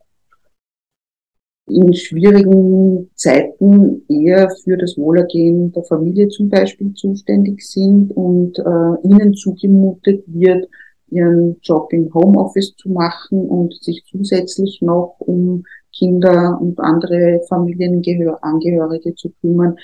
in 1.66 1.92
schwierigen 1.94 3.11
Zeiten 3.14 4.02
eher 4.08 4.49
für 4.62 4.76
das 4.76 4.96
Wohlergehen 4.96 5.73
der 5.73 5.82
Familie 5.85 6.28
zum 6.28 6.49
Beispiel 6.49 6.92
zuständig 6.94 7.68
sind 7.68 8.11
und 8.12 8.58
äh, 8.58 9.06
ihnen 9.06 9.35
zugemutet 9.35 10.23
wird, 10.26 10.68
ihren 11.08 11.58
Job 11.62 11.92
im 11.92 12.12
Homeoffice 12.14 12.75
zu 12.76 12.90
machen 12.90 13.49
und 13.49 13.75
sich 13.82 14.04
zusätzlich 14.08 14.80
noch 14.80 15.16
um 15.18 15.64
Kinder 15.92 16.58
und 16.61 16.78
andere 16.78 17.40
Familienangehörige 17.49 19.14
zu 19.14 19.32
kümmern. 19.40 19.76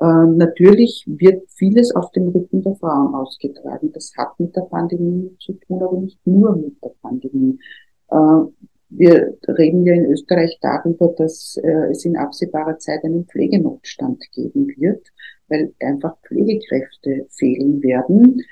Äh, 0.00 0.04
natürlich 0.04 1.04
wird 1.06 1.48
vieles 1.50 1.94
auf 1.94 2.10
dem 2.12 2.28
Rücken 2.28 2.62
der 2.62 2.74
Frauen 2.76 3.14
ausgetragen. 3.14 3.92
Das 3.92 4.12
hat 4.16 4.38
mit 4.38 4.56
der 4.56 4.62
Pandemie 4.62 5.36
zu 5.40 5.52
tun, 5.52 5.82
aber 5.82 6.00
nicht 6.00 6.24
nur 6.26 6.56
mit 6.56 6.82
der 6.82 6.92
Pandemie. 7.00 7.58
Äh, 8.10 8.40
wir 8.90 9.36
reden 9.46 9.84
ja 9.84 9.94
in 9.94 10.06
Österreich 10.06 10.58
darüber, 10.60 11.14
dass 11.16 11.58
äh, 11.62 11.90
es 11.90 12.04
in 12.04 12.16
absehbarer 12.16 12.78
Zeit 12.78 13.04
einen 13.04 13.26
Pflegenotstand 13.26 14.22
geben 14.32 14.68
wird, 14.76 15.06
weil 15.48 15.72
einfach 15.80 16.16
Pflegekräfte 16.26 17.26
fehlen 17.30 17.82
werden. 17.82 18.42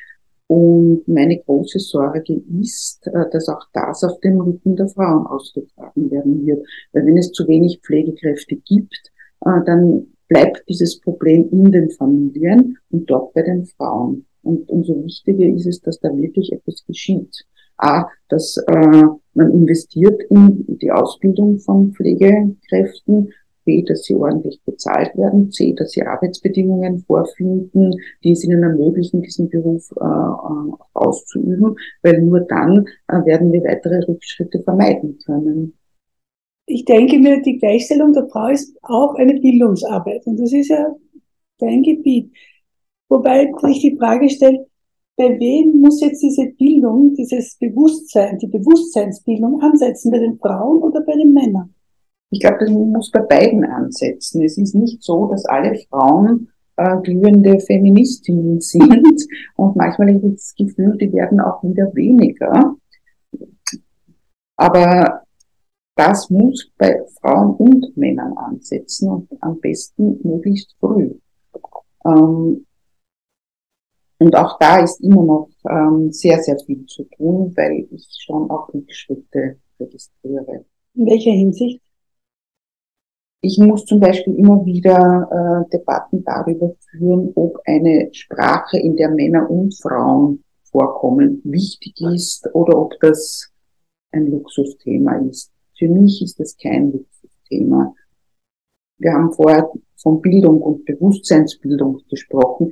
Und 0.49 1.09
meine 1.09 1.39
große 1.39 1.81
Sorge 1.81 2.41
ist, 2.61 3.07
äh, 3.07 3.31
dass 3.33 3.49
auch 3.49 3.65
das 3.73 4.05
auf 4.05 4.21
dem 4.21 4.41
Rücken 4.41 4.77
der 4.77 4.89
Frauen 4.89 5.27
ausgetragen 5.27 6.11
werden 6.11 6.47
wird. 6.47 6.65
Weil 6.93 7.07
wenn 7.07 7.17
es 7.17 7.33
zu 7.33 7.49
wenig 7.49 7.81
Pflegekräfte 7.85 8.57
gibt, 8.57 9.13
äh, 9.45 9.65
dann 9.65 10.07
bleibt 10.29 10.65
dieses 10.69 11.01
Problem 11.01 11.49
in 11.51 11.73
den 11.73 11.91
Familien 11.91 12.79
und 12.91 13.11
dort 13.11 13.33
bei 13.35 13.43
den 13.43 13.67
Frauen. 13.67 14.27
Und 14.43 14.69
umso 14.69 15.03
wichtiger 15.03 15.47
ist 15.47 15.67
es, 15.67 15.81
dass 15.81 15.99
da 15.99 16.17
wirklich 16.17 16.53
etwas 16.53 16.85
geschieht. 16.87 17.45
A, 17.79 18.07
dass 18.29 18.57
äh, 18.69 19.05
man 19.37 19.53
investiert 19.53 20.23
in 20.31 20.65
die 20.79 20.91
Ausbildung 20.91 21.59
von 21.59 21.93
Pflegekräften, 21.93 23.33
B, 23.65 23.83
dass 23.83 24.05
sie 24.05 24.15
ordentlich 24.15 24.61
bezahlt 24.65 25.17
werden, 25.17 25.51
C, 25.51 25.75
dass 25.75 25.91
sie 25.91 26.03
Arbeitsbedingungen 26.03 27.01
vorfinden, 27.01 27.95
die 28.23 28.31
es 28.31 28.45
ihnen 28.45 28.63
ermöglichen, 28.63 29.23
diesen 29.23 29.51
Beruf 29.51 29.91
äh, 30.01 30.05
äh 30.05 30.73
auszuüben, 30.95 31.77
weil 32.03 32.23
nur 32.23 32.41
dann 32.41 32.87
äh, 33.09 33.25
werden 33.27 33.53
wir 33.53 33.63
weitere 33.65 34.05
Rückschritte 34.07 34.63
vermeiden 34.63 35.19
können. 35.27 35.77
Ich 36.67 36.85
denke 36.85 37.19
mir, 37.19 37.43
die 37.43 37.59
Gleichstellung 37.59 38.13
der 38.13 38.27
Frau 38.29 38.49
ist 38.49 38.77
auch 38.83 39.15
eine 39.17 39.39
Bildungsarbeit 39.41 40.27
und 40.27 40.41
das 40.41 40.53
ist 40.53 40.69
ja 40.69 40.95
dein 41.59 41.83
Gebiet. 41.83 42.33
Wobei 43.09 43.53
sich 43.63 43.81
die 43.81 43.97
Frage 43.97 44.29
stellt, 44.29 44.61
bei 45.17 45.39
wem 45.41 45.81
muss 45.81 46.01
jetzt 46.01 46.23
diese 46.23 46.47
Bildung, 46.59 47.15
dieses 47.15 47.57
Bewusstsein, 47.57 48.39
die 48.39 48.49
Bewusstseinsbildung 48.49 49.61
ansetzen? 49.63 50.11
Bei 50.11 50.19
den 50.19 50.39
Frauen 50.39 50.83
oder 50.83 51.01
bei 51.01 51.15
den 51.15 51.33
Männern? 51.33 51.75
Ich 52.31 52.41
glaube, 52.41 52.59
das 52.61 52.71
muss 52.71 53.11
bei 53.11 53.21
beiden 53.21 53.65
ansetzen. 53.65 54.43
Es 54.43 54.59
ist 54.59 54.75
nicht 54.75 55.03
so, 55.03 55.27
dass 55.27 55.47
alle 55.47 55.75
Frauen 55.89 56.49
äh, 56.77 56.97
glühende 57.03 57.59
Feministinnen 57.61 58.61
sind 58.61 59.27
und 59.57 59.77
manchmal 59.77 60.15
habe 60.15 60.27
ich 60.27 60.35
das 60.35 60.55
Gefühl, 60.57 60.99
die 60.99 61.13
werden 61.13 61.41
auch 61.41 61.63
wieder 61.63 61.95
weniger. 61.95 62.77
Aber 64.57 65.23
das 65.95 66.29
muss 66.29 66.71
bei 66.77 67.01
Frauen 67.21 67.55
und 67.57 67.97
Männern 67.97 68.37
ansetzen 68.37 69.11
und 69.11 69.29
am 69.41 69.59
besten 69.61 70.21
möglichst 70.23 70.77
früh. 70.79 71.15
Ähm, 72.05 72.67
und 74.19 74.35
auch 74.35 74.59
da 74.59 74.81
ist 74.81 75.01
immer 75.01 75.23
noch 75.25 75.49
ähm, 75.69 76.13
sehr, 76.13 76.43
sehr 76.43 76.59
viel 76.59 76.87
zu 76.87 77.05
tun, 77.05 77.53
weil 77.57 77.87
ich 77.91 78.09
schon 78.19 78.51
auch 78.51 78.73
Rückschritte 78.73 79.59
registriere. 79.79 80.65
In 80.95 81.07
welcher 81.07 81.33
Hinsicht? 81.33 81.83
Ich 83.43 83.59
muss 83.59 83.85
zum 83.85 84.01
Beispiel 84.01 84.35
immer 84.35 84.65
wieder 84.65 85.67
äh, 85.67 85.71
Debatten 85.71 86.25
darüber 86.25 86.75
führen, 86.91 87.33
ob 87.35 87.61
eine 87.67 88.09
Sprache, 88.13 88.79
in 88.79 88.97
der 88.97 89.11
Männer 89.11 89.49
und 89.51 89.79
Frauen 89.79 90.43
vorkommen, 90.65 91.43
wichtig 91.45 91.95
ist 92.01 92.49
oder 92.55 92.79
ob 92.79 92.99
das 93.01 93.51
ein 94.13 94.31
Luxusthema 94.31 95.19
ist. 95.19 95.53
Für 95.79 95.89
mich 95.89 96.23
ist 96.23 96.41
das 96.41 96.57
kein 96.57 96.93
Luxusthema. 96.93 97.95
Wir 98.99 99.13
haben 99.13 99.33
vorher 99.33 99.71
von 99.97 100.21
Bildung 100.23 100.63
und 100.63 100.85
Bewusstseinsbildung 100.87 102.01
gesprochen. 102.09 102.71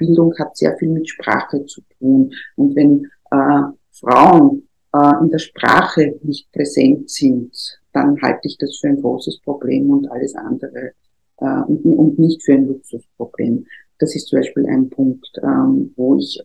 Bewusstseinsbildung 0.00 0.34
hat 0.38 0.56
sehr 0.56 0.76
viel 0.78 0.88
mit 0.88 1.08
Sprache 1.08 1.64
zu 1.66 1.82
tun. 1.98 2.32
Und 2.56 2.74
wenn 2.76 3.06
äh, 3.30 3.62
Frauen 3.92 4.68
äh, 4.94 5.22
in 5.22 5.30
der 5.30 5.38
Sprache 5.38 6.18
nicht 6.22 6.50
präsent 6.52 7.10
sind, 7.10 7.52
dann 7.92 8.20
halte 8.22 8.48
ich 8.48 8.56
das 8.58 8.78
für 8.78 8.88
ein 8.88 9.00
großes 9.00 9.40
Problem 9.40 9.90
und 9.90 10.10
alles 10.10 10.34
andere 10.34 10.92
äh, 11.38 11.62
und, 11.66 11.84
und 11.84 12.18
nicht 12.18 12.42
für 12.42 12.54
ein 12.54 12.66
Luxusproblem. 12.66 13.66
Das 13.98 14.14
ist 14.14 14.28
zum 14.28 14.38
Beispiel 14.38 14.66
ein 14.66 14.88
Punkt, 14.88 15.30
ähm, 15.42 15.92
wo 15.96 16.16
ich 16.16 16.40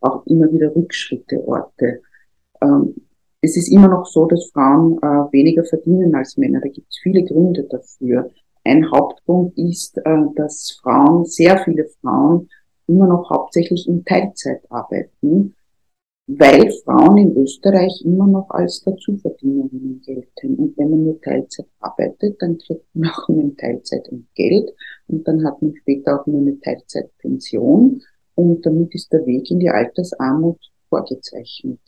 auch 0.00 0.26
immer 0.26 0.50
wieder 0.52 0.74
Rückschritte 0.74 1.46
orte. 1.46 2.00
Ähm, 2.60 2.94
es 3.42 3.56
ist 3.56 3.68
immer 3.68 3.88
noch 3.88 4.06
so, 4.06 4.26
dass 4.26 4.50
Frauen 4.52 4.98
äh, 5.02 5.32
weniger 5.32 5.64
verdienen 5.64 6.14
als 6.14 6.36
Männer. 6.36 6.60
Da 6.60 6.68
gibt 6.68 6.88
es 6.90 6.98
viele 7.02 7.22
Gründe 7.22 7.64
dafür. 7.64 8.30
Ein 8.64 8.90
Hauptgrund 8.90 9.56
ist, 9.56 9.98
äh, 9.98 10.22
dass 10.34 10.80
Frauen, 10.82 11.24
sehr 11.26 11.58
viele 11.58 11.86
Frauen, 12.00 12.48
immer 12.86 13.06
noch 13.06 13.30
hauptsächlich 13.30 13.86
in 13.88 14.04
Teilzeit 14.04 14.60
arbeiten 14.70 15.54
weil 16.26 16.72
Frauen 16.84 17.18
in 17.18 17.36
Österreich 17.36 18.02
immer 18.04 18.26
noch 18.26 18.50
als 18.50 18.82
Dazuverdienerinnen 18.82 20.02
gelten. 20.04 20.56
Und 20.56 20.76
wenn 20.76 20.90
man 20.90 21.04
nur 21.04 21.20
Teilzeit 21.20 21.66
arbeitet, 21.78 22.42
dann 22.42 22.58
kriegt 22.58 22.84
man 22.94 23.10
auch 23.10 23.28
nur 23.28 23.42
eine 23.42 23.56
Teilzeit 23.56 24.08
Geld 24.34 24.70
und 25.06 25.26
dann 25.26 25.44
hat 25.44 25.62
man 25.62 25.74
später 25.76 26.20
auch 26.20 26.26
nur 26.26 26.40
eine 26.40 26.58
Teilzeitpension 26.58 28.02
und 28.34 28.66
damit 28.66 28.94
ist 28.94 29.12
der 29.12 29.24
Weg 29.24 29.50
in 29.50 29.60
die 29.60 29.70
Altersarmut 29.70 30.58
vorgezeichnet. 30.88 31.80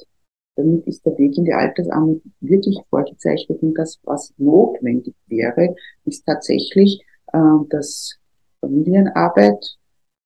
Damit 0.54 0.86
ist 0.86 1.04
der 1.04 1.18
Weg 1.18 1.36
in 1.36 1.44
die 1.44 1.52
Altersarmut 1.52 2.22
wirklich 2.40 2.78
vorgezeichnet 2.90 3.60
und 3.62 3.74
das, 3.74 3.98
was 4.04 4.32
notwendig 4.38 5.14
wäre, 5.26 5.74
ist 6.04 6.24
tatsächlich, 6.24 7.04
äh, 7.32 7.38
dass 7.70 8.18
Familienarbeit 8.60 9.78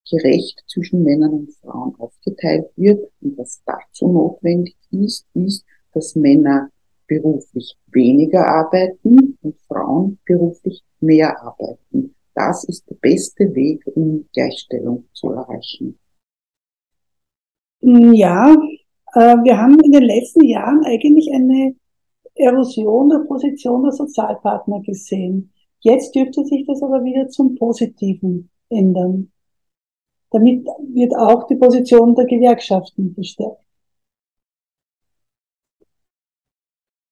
gerecht 0.09 0.63
zwischen 0.67 1.03
Männern 1.03 1.33
und 1.33 1.53
Frauen 1.55 1.95
aufgeteilt 1.99 2.71
wird. 2.77 3.11
Und 3.21 3.39
was 3.39 3.63
dazu 3.65 4.09
notwendig 4.09 4.77
ist, 4.91 5.27
ist, 5.35 5.65
dass 5.93 6.15
Männer 6.15 6.71
beruflich 7.07 7.77
weniger 7.89 8.47
arbeiten 8.47 9.39
und 9.43 9.57
Frauen 9.69 10.19
beruflich 10.25 10.83
mehr 11.01 11.41
arbeiten. 11.43 12.15
Das 12.35 12.65
ist 12.65 12.89
der 12.89 12.97
beste 12.97 13.55
Weg, 13.55 13.83
um 13.95 14.27
Gleichstellung 14.33 15.05
zu 15.13 15.31
erreichen. 15.31 15.99
Ja, 17.83 18.55
äh, 19.15 19.37
wir 19.43 19.59
haben 19.59 19.79
in 19.81 19.93
den 19.93 20.05
letzten 20.05 20.45
Jahren 20.45 20.83
eigentlich 20.85 21.31
eine 21.33 21.75
Erosion 22.35 23.11
der 23.11 23.19
Position 23.27 23.83
der 23.83 23.93
Sozialpartner 23.93 24.81
gesehen. 24.81 25.53
Jetzt 25.81 26.15
dürfte 26.15 26.45
sich 26.45 26.65
das 26.67 26.83
aber 26.83 27.05
wieder 27.05 27.29
zum 27.29 27.57
Positiven 27.57 28.49
ändern. 28.71 29.33
Damit 30.33 30.67
wird 30.95 31.15
auch 31.15 31.47
die 31.47 31.57
Position 31.57 32.15
der 32.15 32.25
Gewerkschaften 32.25 33.15
verstärkt. 33.15 33.63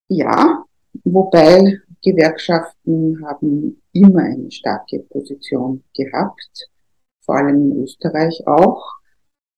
Ja, 0.08 0.64
wobei 1.04 1.78
Gewerkschaften 2.02 3.24
haben 3.24 3.80
immer 3.92 4.22
eine 4.22 4.50
starke 4.50 5.00
Position 5.00 5.84
gehabt, 5.94 6.70
vor 7.20 7.36
allem 7.36 7.70
in 7.70 7.82
Österreich 7.82 8.42
auch. 8.46 8.82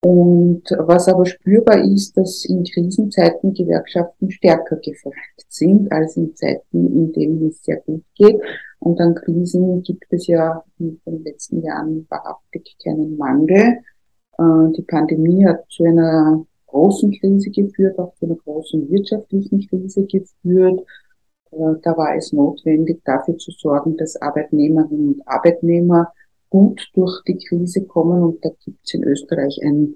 Und 0.04 0.64
was 0.78 1.06
aber 1.08 1.24
spürbar 1.24 1.78
ist, 1.84 2.16
dass 2.16 2.44
in 2.44 2.64
Krisenzeiten 2.64 3.54
Gewerkschaften 3.54 4.32
stärker 4.32 4.76
gefragt 4.76 5.46
sind 5.48 5.90
als 5.92 6.16
in 6.16 6.34
Zeiten, 6.34 6.86
in 6.92 7.12
denen 7.12 7.48
es 7.48 7.62
sehr 7.62 7.76
gut 7.76 8.02
geht. 8.16 8.42
Und 8.82 9.00
an 9.00 9.14
Krisen 9.14 9.80
gibt 9.84 10.06
es 10.10 10.26
ja 10.26 10.64
in 10.80 11.00
den 11.06 11.22
letzten 11.22 11.62
Jahren 11.62 12.04
wahrhaftig 12.10 12.76
keinen 12.82 13.16
Mangel. 13.16 13.78
Äh, 14.38 14.72
die 14.76 14.82
Pandemie 14.82 15.46
hat 15.46 15.64
zu 15.70 15.84
einer 15.84 16.44
großen 16.66 17.12
Krise 17.12 17.50
geführt, 17.50 17.96
auch 18.00 18.12
zu 18.16 18.26
einer 18.26 18.34
großen 18.34 18.90
wirtschaftlichen 18.90 19.68
Krise 19.68 20.04
geführt. 20.06 20.80
Äh, 21.52 21.74
da 21.82 21.96
war 21.96 22.16
es 22.16 22.32
notwendig, 22.32 23.00
dafür 23.04 23.38
zu 23.38 23.52
sorgen, 23.52 23.96
dass 23.96 24.20
Arbeitnehmerinnen 24.20 25.14
und 25.14 25.28
Arbeitnehmer 25.28 26.12
gut 26.50 26.90
durch 26.94 27.22
die 27.28 27.38
Krise 27.38 27.84
kommen. 27.84 28.20
Und 28.20 28.44
da 28.44 28.50
gibt 28.64 28.80
es 28.84 28.94
in 28.94 29.04
Österreich 29.04 29.60
ein 29.62 29.94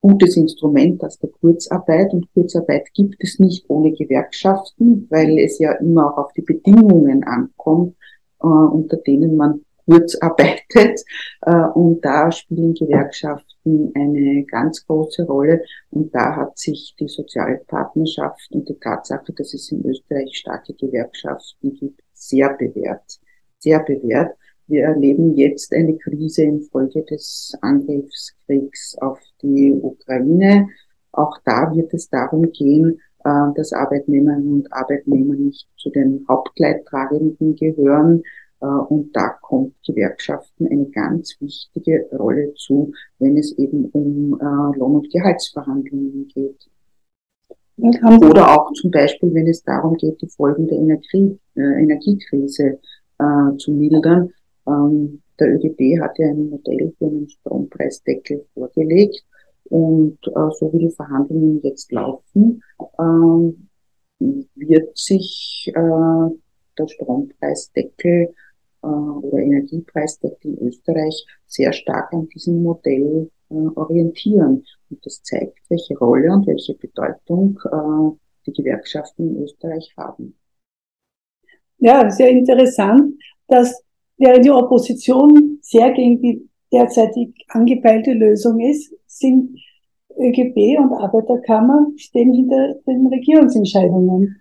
gutes 0.00 0.36
Instrument 0.36 1.02
aus 1.02 1.18
der 1.18 1.30
Kurzarbeit. 1.30 2.12
Und 2.12 2.32
Kurzarbeit 2.34 2.86
gibt 2.94 3.16
es 3.18 3.40
nicht 3.40 3.68
ohne 3.68 3.90
Gewerkschaften, 3.90 5.08
weil 5.10 5.40
es 5.40 5.58
ja 5.58 5.72
immer 5.72 6.12
auch 6.12 6.26
auf 6.26 6.32
die 6.34 6.42
Bedingungen 6.42 7.24
ankommt, 7.24 7.96
äh, 8.42 8.46
unter 8.46 8.96
denen 8.98 9.36
man 9.36 9.64
kurz 9.88 10.14
arbeitet. 10.16 11.02
Äh, 11.42 11.54
und 11.74 12.04
da 12.04 12.30
spielen 12.30 12.74
Gewerkschaften 12.74 13.92
eine 13.94 14.44
ganz 14.44 14.86
große 14.86 15.24
Rolle. 15.24 15.62
Und 15.90 16.14
da 16.14 16.36
hat 16.36 16.58
sich 16.58 16.94
die 16.98 17.08
Sozialpartnerschaft 17.08 18.50
und 18.52 18.68
die 18.68 18.78
Tatsache, 18.78 19.32
dass 19.32 19.54
es 19.54 19.70
in 19.72 19.84
Österreich 19.86 20.36
starke 20.36 20.74
Gewerkschaften 20.74 21.74
gibt, 21.74 22.00
sehr 22.12 22.54
bewährt. 22.54 23.18
Sehr 23.58 23.80
bewährt. 23.80 24.36
Wir 24.66 24.84
erleben 24.84 25.34
jetzt 25.34 25.72
eine 25.72 25.96
Krise 25.96 26.42
infolge 26.42 27.02
des 27.04 27.56
Angriffskriegs 27.62 28.96
auf 29.00 29.18
die 29.40 29.72
Ukraine. 29.72 30.68
Auch 31.12 31.38
da 31.44 31.74
wird 31.74 31.94
es 31.94 32.10
darum 32.10 32.52
gehen, 32.52 33.00
äh, 33.28 33.54
dass 33.54 33.72
Arbeitnehmerinnen 33.72 34.52
und 34.52 34.72
Arbeitnehmer 34.72 35.34
nicht 35.34 35.68
zu 35.76 35.90
den 35.90 36.24
Hauptleidtragenden 36.28 37.56
gehören. 37.56 38.22
Äh, 38.60 38.66
und 38.66 39.14
da 39.14 39.36
kommt 39.42 39.74
Gewerkschaften 39.86 40.66
eine 40.68 40.86
ganz 40.86 41.36
wichtige 41.40 42.08
Rolle 42.12 42.54
zu, 42.54 42.92
wenn 43.18 43.36
es 43.36 43.56
eben 43.58 43.86
um 43.86 44.34
äh, 44.40 44.78
Lohn- 44.78 44.96
und 44.96 45.10
Gehaltsverhandlungen 45.10 46.28
geht. 46.28 46.68
Oder 47.76 48.58
auch 48.58 48.72
zum 48.72 48.90
Beispiel, 48.90 49.32
wenn 49.34 49.46
es 49.46 49.62
darum 49.62 49.96
geht, 49.96 50.20
die 50.20 50.28
Folgen 50.28 50.66
der 50.66 50.78
Energie, 50.78 51.38
Energiekrise 51.54 52.80
zu 53.56 53.70
mildern. 53.70 54.32
Ähm, 54.66 55.22
der 55.38 55.54
ÖGB 55.54 56.00
hat 56.00 56.18
ja 56.18 56.26
ein 56.28 56.50
Modell 56.50 56.92
für 56.98 57.06
einen 57.06 57.28
Strompreisdeckel 57.28 58.44
vorgelegt 58.54 59.24
und 59.70 60.18
äh, 60.26 60.50
so 60.58 60.72
wie 60.72 60.78
die 60.78 60.90
Verhandlungen 60.90 61.60
jetzt 61.62 61.90
laufen, 61.92 62.62
ähm, 62.98 63.68
wird 64.18 64.96
sich 64.96 65.70
äh, 65.74 66.34
der 66.78 66.86
Strompreisdeckel 66.86 68.34
äh, 68.82 68.86
oder 68.86 69.38
Energiepreisdeckel 69.38 70.54
in 70.54 70.68
Österreich 70.68 71.26
sehr 71.46 71.72
stark 71.72 72.12
an 72.12 72.28
diesem 72.28 72.62
Modell 72.62 73.30
äh, 73.50 73.54
orientieren. 73.54 74.64
Und 74.90 75.06
das 75.06 75.22
zeigt, 75.22 75.58
welche 75.68 75.96
Rolle 75.98 76.32
und 76.32 76.46
welche 76.46 76.74
Bedeutung 76.74 77.58
äh, 77.64 78.16
die 78.46 78.52
Gewerkschaften 78.52 79.36
in 79.36 79.42
Österreich 79.42 79.92
haben. 79.96 80.34
Ja, 81.78 82.10
sehr 82.10 82.30
interessant, 82.30 83.14
dass 83.46 83.84
Während 84.18 84.44
die 84.44 84.50
Opposition 84.50 85.58
sehr 85.62 85.92
gegen 85.92 86.20
die 86.20 86.48
derzeitig 86.72 87.28
angepeilte 87.48 88.12
Lösung 88.12 88.60
ist, 88.60 88.92
sind 89.18 89.58
ÖGB 90.18 90.78
und 90.78 90.92
Arbeiterkammer 90.92 91.88
stehen 91.96 92.32
hinter 92.32 92.74
den 92.86 93.06
Regierungsentscheidungen. 93.06 94.36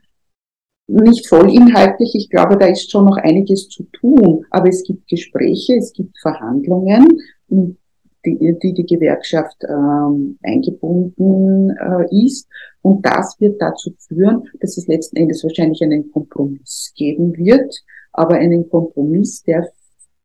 Nicht 0.87 1.27
voll 1.27 1.53
inhaltlich, 1.53 2.15
ich 2.15 2.29
glaube, 2.29 2.57
da 2.57 2.67
ist 2.67 2.89
schon 2.89 3.05
noch 3.05 3.17
einiges 3.17 3.67
zu 3.67 3.83
tun, 3.91 4.45
aber 4.51 4.69
es 4.69 4.83
gibt 4.83 5.07
Gespräche, 5.07 5.75
es 5.75 5.91
gibt 5.91 6.17
Verhandlungen, 6.19 7.19
die 7.49 7.77
die, 8.25 8.73
die 8.73 8.85
Gewerkschaft 8.85 9.57
ähm, 9.67 10.37
eingebunden 10.43 11.69
äh, 11.69 12.25
ist. 12.25 12.47
Und 12.81 13.05
das 13.05 13.39
wird 13.39 13.61
dazu 13.61 13.91
führen, 13.97 14.43
dass 14.59 14.77
es 14.77 14.87
letzten 14.87 15.17
Endes 15.17 15.43
wahrscheinlich 15.43 15.81
einen 15.81 16.11
Kompromiss 16.11 16.93
geben 16.95 17.35
wird, 17.37 17.73
aber 18.11 18.35
einen 18.35 18.69
Kompromiss, 18.69 19.43
der 19.43 19.69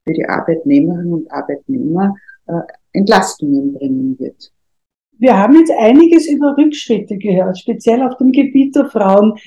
für 0.05 0.13
die 0.13 0.25
Arbeitnehmerinnen 0.25 1.13
und 1.13 1.31
Arbeitnehmer 1.31 2.15
äh, 2.47 2.53
Entlastungen 2.93 3.75
bringen 3.75 4.19
wird. 4.19 4.53
Wir 5.19 5.39
haben 5.39 5.57
jetzt 5.57 5.73
einiges 5.73 6.29
über 6.29 6.57
Rückschritte 6.57 7.17
gehört, 7.17 7.59
speziell 7.59 8.03
auf 8.03 8.17
dem 8.17 8.33
Gebiet 8.33 8.75
der 8.75 8.87
Frauen. 8.87 9.39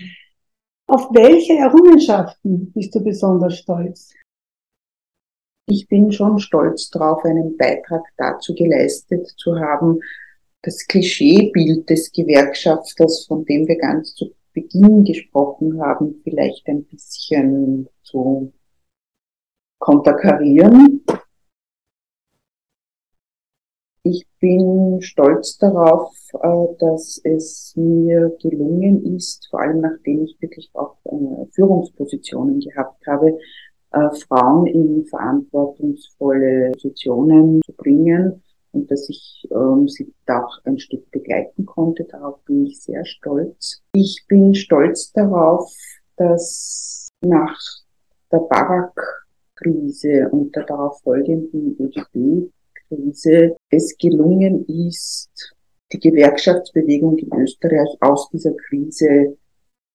Auf 0.88 1.10
welche 1.14 1.54
Errungenschaften 1.54 2.72
bist 2.72 2.94
du 2.96 3.04
besonders 3.04 3.58
stolz? 3.58 4.14
Ich 5.68 5.88
bin 5.88 6.12
schon 6.12 6.40
stolz 6.40 6.90
darauf, 6.92 7.26
einen 7.26 7.58
Beitrag 7.58 8.04
dazu 8.18 8.54
geleistet 8.54 9.28
zu 9.38 9.60
haben, 9.60 10.00
das 10.62 10.86
Klischeebild 10.86 11.90
des 11.90 12.12
Gewerkschafters, 12.12 13.26
von 13.28 13.46
dem 13.46 13.68
wir 13.68 13.78
ganz 13.78 14.14
zu 14.14 14.34
Beginn 14.54 15.04
gesprochen 15.04 15.82
haben, 15.82 16.22
vielleicht 16.24 16.68
ein 16.68 16.86
bisschen 16.86 17.90
zu 18.04 18.54
konterkarieren. 19.80 21.04
Ich 24.08 24.28
bin 24.40 25.02
stolz 25.02 25.58
darauf, 25.58 26.16
äh, 26.34 26.76
dass 26.78 27.20
es 27.24 27.74
mir 27.76 28.38
gelungen 28.40 29.16
ist, 29.16 29.48
vor 29.50 29.62
allem 29.62 29.82
nachdem 29.82 30.26
ich 30.26 30.40
wirklich 30.40 30.70
auch 30.74 30.96
äh, 31.06 31.48
Führungspositionen 31.52 32.60
gehabt 32.60 33.08
habe, 33.08 33.40
äh, 33.94 34.10
Frauen 34.28 34.68
in 34.68 35.06
verantwortungsvolle 35.08 36.74
Positionen 36.74 37.64
zu 37.66 37.74
bringen 37.74 38.44
und 38.74 38.92
dass 38.92 39.10
ich 39.10 39.48
ähm, 39.52 39.88
sie 39.88 40.14
da 40.28 40.44
auch 40.44 40.60
ein 40.66 40.78
Stück 40.78 41.10
begleiten 41.10 41.66
konnte. 41.66 42.04
Darauf 42.04 42.44
bin 42.46 42.68
ich 42.68 42.80
sehr 42.82 43.06
stolz. 43.06 43.82
Ich 43.94 44.26
bin 44.28 44.54
stolz 44.54 45.14
darauf, 45.14 45.74
dass 46.18 47.08
nach 47.22 47.58
der 48.32 48.40
Barak-Krise 48.50 50.30
und 50.30 50.56
der 50.56 50.66
darauf 50.66 51.02
folgenden 51.02 51.76
ÖDP-Krise 51.80 53.56
es 53.76 53.98
gelungen 53.98 54.66
ist, 54.66 55.56
die 55.92 56.00
Gewerkschaftsbewegung 56.00 57.18
in 57.18 57.34
Österreich 57.40 57.90
aus 58.02 58.30
dieser 58.30 58.54
Krise 58.54 59.38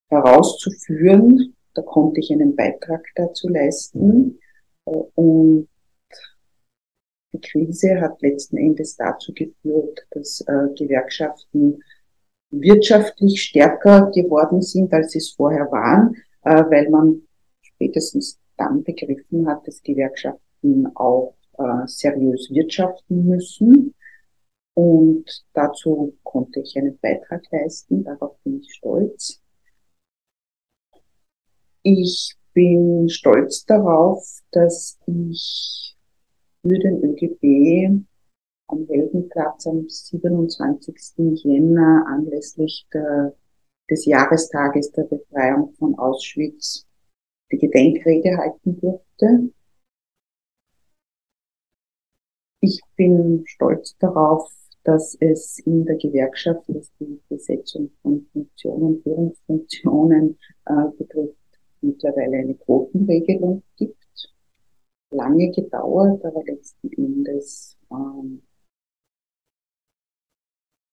herauszuführen. 0.09 1.55
Da 1.73 1.81
konnte 1.81 2.19
ich 2.19 2.31
einen 2.31 2.55
Beitrag 2.55 3.03
dazu 3.15 3.49
leisten. 3.49 4.39
Und 4.83 5.67
die 7.33 7.39
Krise 7.39 8.01
hat 8.01 8.21
letzten 8.21 8.57
Endes 8.57 8.95
dazu 8.97 9.33
geführt, 9.33 10.05
dass 10.11 10.41
äh, 10.41 10.67
Gewerkschaften 10.75 11.81
wirtschaftlich 12.49 13.41
stärker 13.41 14.11
geworden 14.13 14.61
sind, 14.61 14.93
als 14.93 15.11
sie 15.11 15.19
es 15.19 15.31
vorher 15.31 15.71
waren, 15.71 16.15
äh, 16.43 16.63
weil 16.69 16.89
man 16.89 17.21
spätestens 17.61 18.37
dann 18.57 18.83
begriffen 18.83 19.47
hat, 19.47 19.65
dass 19.65 19.81
Gewerkschaften 19.81 20.87
auch 20.95 21.35
äh, 21.63 21.87
seriös 21.87 22.49
wirtschaften 22.51 23.25
müssen. 23.25 23.93
Und 24.73 25.25
dazu 25.53 26.17
konnte 26.23 26.61
ich 26.61 26.77
einen 26.77 26.97
Beitrag 26.99 27.43
leisten, 27.51 28.03
darauf 28.03 28.37
bin 28.43 28.61
ich 28.61 28.73
stolz. 28.73 29.41
Ich 31.83 32.35
bin 32.53 33.09
stolz 33.09 33.65
darauf, 33.65 34.23
dass 34.51 34.99
ich 35.07 35.97
für 36.61 36.79
den 36.79 37.03
ÖGB 37.03 38.05
am 38.67 38.87
Heldenplatz 38.87 39.67
am 39.67 39.87
27. 39.87 40.95
Jänner 41.43 42.05
anlässlich 42.07 42.87
der, 42.93 43.33
des 43.89 44.05
Jahrestages 44.05 44.91
der 44.91 45.03
Befreiung 45.03 45.73
von 45.73 45.97
Auschwitz 45.97 46.85
die 47.51 47.57
Gedenkrede 47.57 48.37
halten 48.37 48.79
durfte. 48.79 49.51
Ich 52.61 52.79
bin 52.95 53.43
stolz 53.45 53.97
darauf, 53.97 54.51
dass 54.83 55.17
es 55.19 55.59
in 55.59 55.85
der 55.85 55.95
Gewerkschaft, 55.95 56.63
was 56.67 56.91
die 56.99 57.19
Besetzung 57.27 57.91
von 58.01 58.25
Funktionen, 58.31 59.01
Führungsfunktionen 59.01 60.37
äh, 60.65 60.87
betrifft, 60.97 61.35
mittlerweile 61.81 62.37
eine 62.37 62.55
Quotenregelung 62.55 63.63
gibt 63.77 64.01
lange 65.11 65.51
gedauert, 65.51 66.23
aber 66.25 66.43
letzten 66.45 66.91
Endes 66.93 67.77
ähm, 67.91 68.41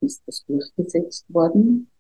ist 0.01 0.23
das 0.27 0.45
durchgesetzt 0.47 1.33
worden. 1.33 1.91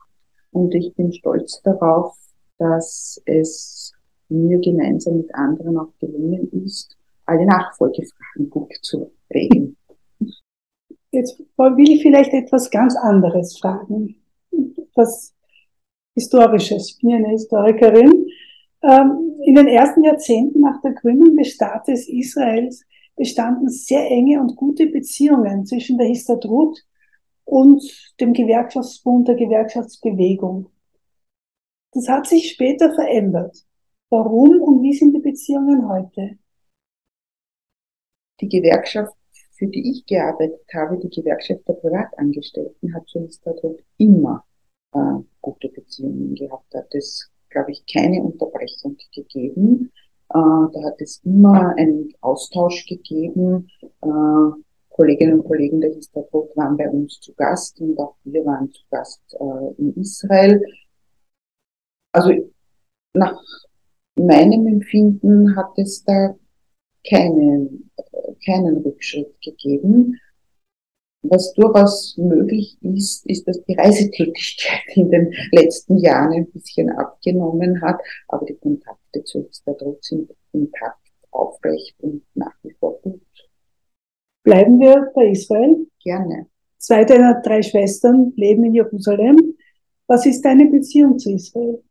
Und 0.50 0.74
ich 0.74 0.94
bin 0.94 1.12
stolz 1.12 1.61
darauf, 1.62 2.16
dass 2.59 3.20
es 3.24 3.92
mir 4.28 4.59
gemeinsam 4.61 5.18
mit 5.18 5.35
anderen 5.35 5.78
auch 5.78 5.92
gelungen 6.00 6.50
ist, 6.64 6.96
alle 7.24 7.46
Nachfolgefragen 7.46 8.50
gut 8.50 8.72
zu 8.83 9.12
regeln. 9.33 9.77
Jetzt 11.11 11.38
will 11.57 11.91
ich 11.91 12.03
vielleicht 12.03 12.33
etwas 12.33 12.71
ganz 12.71 12.97
anderes 12.97 13.59
fragen. 13.59 14.17
Etwas 14.51 15.35
Historisches. 16.14 16.91
Ich 16.91 16.99
bin 16.99 17.14
eine 17.14 17.29
Historikerin 17.29 18.27
ähm, 18.83 19.41
in 19.45 19.55
den 19.55 19.69
ersten 19.69 20.05
Jahrzehnten 20.05 20.61
nach 20.61 20.81
der 20.83 20.93
Gründung 20.93 21.37
des 21.37 21.49
Staates 21.49 22.09
Israels 22.09 22.85
bestanden 23.17 23.69
sehr 23.69 24.09
enge 24.11 24.41
und 24.41 24.57
gute 24.57 24.87
Beziehungen 24.87 25.67
zwischen 25.67 25.99
der 25.99 26.07
Histadrut 26.07 26.79
und 27.45 27.83
dem 28.21 28.33
Gewerkschaftsbund, 28.33 29.27
der 29.27 29.35
Gewerkschaftsbewegung. 29.35 30.71
Das 31.93 32.09
hat 32.09 32.27
sich 32.27 32.51
später 32.51 32.95
verändert. 32.95 33.64
Warum 34.11 34.61
und 34.62 34.83
wie 34.83 34.93
sind 34.93 35.14
die 35.14 35.21
Beziehungen 35.21 35.88
heute? 35.88 36.38
Die 38.41 38.49
Gewerkschaft, 38.49 39.14
für 39.59 39.66
die 39.66 39.90
ich 39.90 40.07
gearbeitet 40.07 40.66
habe, 40.73 40.99
die 40.99 41.11
Gewerkschaft 41.11 41.66
der 41.68 41.75
Privatangestellten, 41.75 42.94
hat 42.94 43.07
zur 43.09 43.23
Histadrut 43.23 43.83
immer 43.97 44.44
äh, 44.94 45.21
gute 45.40 45.68
Beziehungen 45.68 46.35
gehabt. 46.35 46.73
Hat 46.75 46.94
es 46.94 47.31
glaube 47.51 47.73
ich, 47.73 47.85
keine 47.87 48.23
Unterbrechung 48.23 48.97
gegeben. 49.14 49.92
Äh, 50.31 50.35
da 50.35 50.85
hat 50.85 51.01
es 51.01 51.21
immer 51.25 51.75
einen 51.77 52.12
Austausch 52.21 52.87
gegeben. 52.87 53.68
Äh, 54.03 54.62
Kolleginnen 54.90 55.40
und 55.40 55.47
Kollegen 55.47 55.81
der 55.81 55.94
Histabrot 55.94 56.57
waren 56.57 56.77
bei 56.77 56.88
uns 56.90 57.21
zu 57.21 57.33
Gast 57.35 57.81
und 57.81 57.99
auch 57.99 58.16
wir 58.25 58.44
waren 58.44 58.71
zu 58.73 58.83
Gast 58.90 59.23
äh, 59.35 59.81
in 59.81 59.94
Israel. 59.94 60.62
Also 62.12 62.51
nach 63.14 63.40
meinem 64.16 64.66
Empfinden 64.66 65.55
hat 65.57 65.71
es 65.77 66.05
da 66.05 66.35
keinen, 67.09 67.90
keinen 68.44 68.79
Rückschritt 68.79 69.40
gegeben. 69.40 70.18
Was 71.22 71.53
durchaus 71.55 72.16
möglich 72.16 72.79
ist, 72.81 73.27
ist, 73.27 73.48
dass 73.48 73.62
die 73.64 73.74
Reisetätigkeit 73.74 74.85
in 74.94 75.11
den 75.11 75.35
letzten 75.51 75.98
Jahren 75.98 76.33
ein 76.33 76.51
bisschen 76.51 76.90
abgenommen 76.90 77.83
hat, 77.83 78.01
aber 78.29 78.46
die 78.46 78.55
Kontakte 78.55 79.24
zu 79.24 79.44
Histadrut 79.44 80.05
sind 80.05 80.31
intakt, 80.53 81.01
aufrecht 81.31 81.96
und 82.01 82.22
nach 82.35 82.55
wie 82.62 82.72
vor 82.79 83.01
gut. 83.03 83.20
Bleiben 84.44 84.79
wir 84.79 85.11
bei 85.14 85.31
Israel? 85.31 85.87
Gerne. 86.03 86.46
Zwei 86.79 87.05
deiner 87.05 87.42
drei 87.42 87.62
Schwestern 87.62 88.33
leben 88.37 88.64
in 88.64 88.74
Jerusalem. 88.74 89.57
Was 90.07 90.24
ist 90.24 90.42
deine 90.42 90.70
Beziehung 90.70 91.18
zu 91.18 91.33
Israel? 91.33 91.83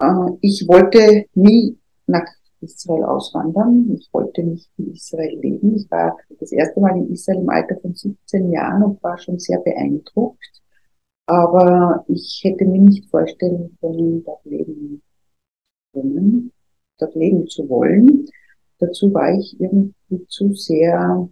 Äh, 0.00 0.30
ich 0.42 0.66
wollte 0.68 1.26
nie 1.34 1.78
nach 2.06 2.26
Israel 2.62 3.04
auswandern. 3.04 3.90
Ich 3.98 4.08
wollte 4.12 4.42
nicht 4.42 4.70
in 4.78 4.92
Israel 4.92 5.38
leben. 5.40 5.76
Ich 5.76 5.90
war 5.90 6.16
das 6.40 6.52
erste 6.52 6.80
Mal 6.80 6.96
in 6.96 7.12
Israel 7.12 7.40
im 7.40 7.48
Alter 7.48 7.76
von 7.80 7.94
17 7.94 8.52
Jahren 8.52 8.82
und 8.82 9.02
war 9.02 9.18
schon 9.18 9.38
sehr 9.38 9.58
beeindruckt. 9.60 10.62
Aber 11.26 12.04
ich 12.08 12.40
hätte 12.44 12.64
mir 12.64 12.80
nicht 12.80 13.08
vorstellen 13.10 13.76
können, 13.80 14.24
dort 14.24 14.44
leben 14.44 15.02
können, 15.92 16.52
dort 16.98 17.14
leben 17.14 17.46
zu 17.48 17.68
wollen. 17.68 18.28
Dazu 18.78 19.12
war 19.14 19.32
ich 19.38 19.58
irgendwie 19.60 20.26
zu 20.26 20.52
sehr 20.54 21.28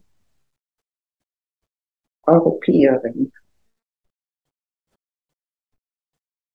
Europäerin. 2.26 3.32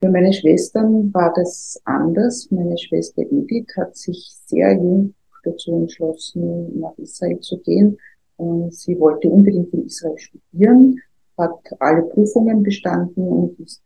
Für 0.02 0.10
meine 0.10 0.34
Schwestern 0.34 1.14
war 1.14 1.34
das 1.36 1.82
anders. 1.86 2.50
Meine 2.52 2.78
Schwester 2.78 3.22
Edith 3.22 3.76
hat 3.78 3.96
sich 3.96 4.32
sehr 4.46 4.74
jung 4.74 5.14
dazu 5.44 5.72
entschlossen, 5.74 6.80
nach 6.80 6.98
Israel 6.98 7.40
zu 7.40 7.58
gehen. 7.60 7.98
Und 8.38 8.74
sie 8.74 9.00
wollte 9.00 9.30
unbedingt 9.30 9.74
in 9.74 9.86
Israel 9.86 10.18
studieren, 10.18 11.02
hat 11.38 11.58
alle 11.80 12.04
Prüfungen 12.04 12.64
bestanden 12.64 13.24
und 13.24 13.60
ist 13.60 13.82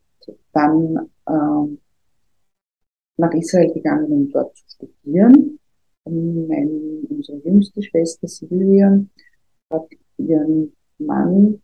dann 0.54 1.10
äh, 1.28 1.78
nach 3.18 3.34
Israel 3.34 3.72
gegangen, 3.72 4.12
um 4.12 4.32
dort 4.32 4.56
zu 4.58 4.88
studieren. 4.88 5.60
Meine, 6.06 6.72
unsere 7.10 7.38
jüngste 7.40 7.84
Schwester 7.84 8.28
Silvia 8.28 9.06
hat 9.70 9.88
ihren 10.18 10.74
Mann 10.98 11.62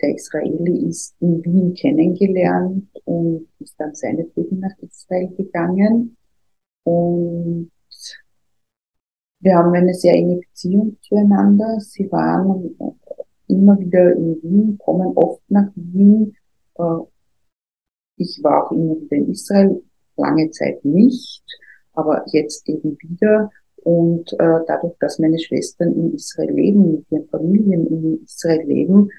der 0.00 0.14
Israeli 0.14 0.88
ist 0.88 1.14
in 1.20 1.44
Wien 1.44 1.74
kennengelernt 1.74 2.88
und 3.04 3.48
ist 3.58 3.74
dann 3.78 3.94
seinetwegen 3.94 4.60
nach 4.60 4.76
Israel 4.78 5.28
gegangen. 5.36 6.16
Und 6.84 7.70
wir 9.40 9.54
haben 9.56 9.74
eine 9.74 9.94
sehr 9.94 10.14
enge 10.14 10.38
Beziehung 10.38 10.96
zueinander. 11.02 11.78
Sie 11.80 12.10
waren 12.10 12.76
immer 13.48 13.78
wieder 13.78 14.12
in 14.12 14.42
Wien, 14.42 14.78
kommen 14.78 15.16
oft 15.16 15.42
nach 15.48 15.70
Wien. 15.74 16.34
Äh, 16.76 17.00
ich 18.16 18.40
war 18.42 18.66
auch 18.66 18.72
immer 18.72 18.96
wieder 19.00 19.16
in 19.16 19.30
Israel, 19.30 19.82
lange 20.16 20.50
Zeit 20.50 20.84
nicht, 20.84 21.44
aber 21.92 22.24
jetzt 22.32 22.68
eben 22.68 22.96
wieder. 23.00 23.50
Und 23.76 24.32
äh, 24.34 24.60
dadurch, 24.66 24.94
dass 24.98 25.18
meine 25.18 25.38
Schwestern 25.38 25.92
in 25.92 26.14
Israel 26.14 26.52
leben, 26.52 26.92
mit 26.92 27.06
ihren 27.10 27.28
Familien 27.28 27.86
in 27.86 28.22
Israel 28.24 28.66
leben, 28.66 29.10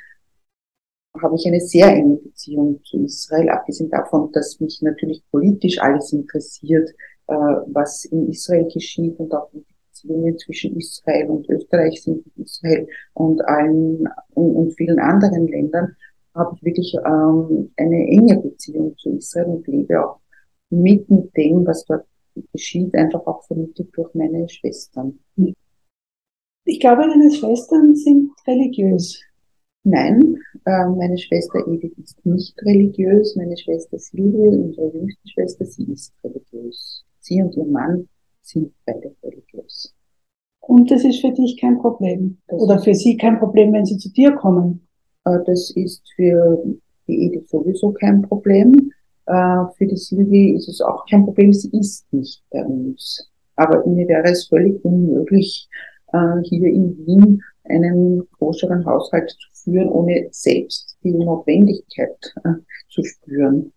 habe 1.21 1.36
ich 1.36 1.45
eine 1.47 1.60
sehr 1.60 1.88
enge 1.88 2.17
Beziehung 2.17 2.82
zu 2.84 3.04
Israel, 3.04 3.49
abgesehen 3.49 3.89
davon, 3.89 4.32
dass 4.32 4.60
mich 4.60 4.82
natürlich 4.82 5.23
politisch 5.32 5.80
alles 5.80 6.13
interessiert, 6.13 6.89
äh, 7.28 7.34
was 7.34 8.06
in 8.06 8.30
Israel 8.30 8.67
geschieht 8.73 9.19
und 9.19 9.34
auch 9.34 9.49
die 9.51 9.63
Beziehungen 9.88 10.38
zwischen 10.38 10.78
Israel 10.78 11.30
und 11.30 11.49
Österreich 11.49 12.04
sind, 12.04 12.25
Israel 12.36 12.88
und 13.13 13.43
allen 13.47 14.08
und, 14.34 14.56
und 14.56 14.71
vielen 14.73 14.99
anderen 14.99 15.47
Ländern, 15.47 15.95
habe 16.34 16.56
ich 16.56 16.63
wirklich 16.63 16.93
ähm, 17.06 17.71
eine 17.78 18.08
enge 18.08 18.41
Beziehung 18.41 18.95
zu 18.97 19.17
Israel 19.17 19.47
und 19.47 19.67
lebe 19.67 20.06
auch 20.06 20.19
mit 20.69 21.08
dem, 21.10 21.65
was 21.65 21.86
dort 21.86 22.06
geschieht, 22.51 22.93
einfach 22.95 23.25
auch 23.25 23.43
vermittelt 23.43 23.89
durch 23.93 24.13
meine 24.13 24.47
Schwestern. 24.49 25.19
Ich 26.65 26.80
glaube, 26.80 27.04
deine 27.04 27.32
Schwestern 27.32 27.95
sind 27.95 28.32
religiös. 28.47 29.21
Nein, 29.88 30.36
äh, 30.65 30.88
meine 30.88 31.15
Schwester 31.15 31.60
Edith 31.67 31.93
ist 32.00 32.26
nicht 32.26 32.60
religiös. 32.63 33.36
Meine 33.36 33.56
Schwester 33.56 34.00
Silvia, 34.00 34.50
unsere 34.60 34.91
jüngste 34.91 35.30
Schwester, 35.30 35.63
sie 35.63 35.84
ist 35.91 36.12
religiös. 36.24 37.06
Sie 37.19 37.39
und 37.39 37.56
ihr 37.56 37.65
Mann 37.65 38.10
sind 38.41 38.74
beide 38.88 39.15
religiös. 39.21 39.93
Und 40.62 40.89
das 40.89 41.06
ist 41.06 41.21
für 41.21 41.32
dich 41.32 41.62
kein 41.62 41.78
Problem? 41.78 42.39
Das 42.48 42.60
Oder 42.60 42.80
für 42.80 42.95
sie 42.95 43.15
kein 43.15 43.38
Problem, 43.38 43.74
wenn 43.74 43.86
sie 43.86 43.98
zu 43.98 44.12
dir 44.12 44.32
kommen? 44.32 44.88
Äh, 45.24 45.38
das 45.45 45.69
ist 45.76 46.02
für 46.15 46.63
die 47.08 47.28
Edith 47.28 47.48
sowieso 47.52 47.91
kein 47.91 48.24
Problem. 48.24 48.91
Äh, 49.28 49.65
für 49.78 49.86
die 49.86 49.98
Silvie 49.98 50.56
ist 50.56 50.67
es 50.67 50.82
auch 50.82 51.06
kein 51.06 51.26
Problem. 51.26 51.54
Sie 51.54 51.69
ist 51.78 52.12
nicht 52.12 52.43
bei 52.50 52.65
uns. 52.65 53.30
Aber 53.56 53.86
mir 53.86 54.08
wäre 54.08 54.32
es 54.32 54.48
völlig 54.48 54.84
unmöglich, 54.84 55.69
äh, 56.12 56.41
hier 56.41 56.69
in 56.69 56.98
Wien 57.06 57.43
einen 57.65 58.30
koscheren 58.32 58.86
Haushalt 58.86 59.32
zu 59.32 59.49
führen, 59.63 59.89
ohne 59.89 60.28
selbst 60.32 60.97
die 61.04 61.12
Notwendigkeit 61.12 62.17
äh, 62.43 62.54
zu 62.89 63.04
spüren. 63.04 63.71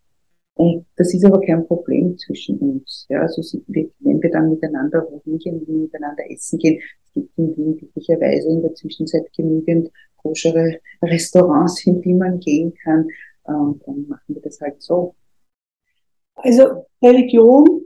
Und 0.55 0.87
das 0.97 1.15
ist 1.15 1.25
aber 1.25 1.41
kein 1.41 1.65
Problem 1.67 2.19
zwischen 2.19 2.59
uns. 2.59 3.07
Ja, 3.09 3.21
also 3.21 3.43
wenn 3.69 4.23
wir 4.23 4.31
dann 4.31 4.51
miteinander 4.51 5.07
wohin 5.09 5.39
gehen, 5.39 5.61
wenn 5.61 5.75
wir 5.75 5.83
miteinander 5.83 6.29
essen 6.29 6.59
gehen, 6.59 6.81
es 7.05 7.13
gibt 7.15 7.39
in 7.39 7.57
Wien 7.57 7.77
glücklicherweise 7.77 8.49
in 8.49 8.63
der 8.63 8.75
Zwischenzeit 8.75 9.33
genügend 9.37 9.91
koschere 10.17 10.81
Restaurants, 11.03 11.87
in 11.87 12.03
die 12.03 12.13
man 12.13 12.41
gehen 12.41 12.75
kann. 12.83 13.07
Und 13.45 13.87
dann 13.87 14.09
machen 14.09 14.35
wir 14.35 14.43
das 14.43 14.61
halt 14.61 14.83
so. 14.83 15.15
Also 16.35 16.87
Religion 17.03 17.83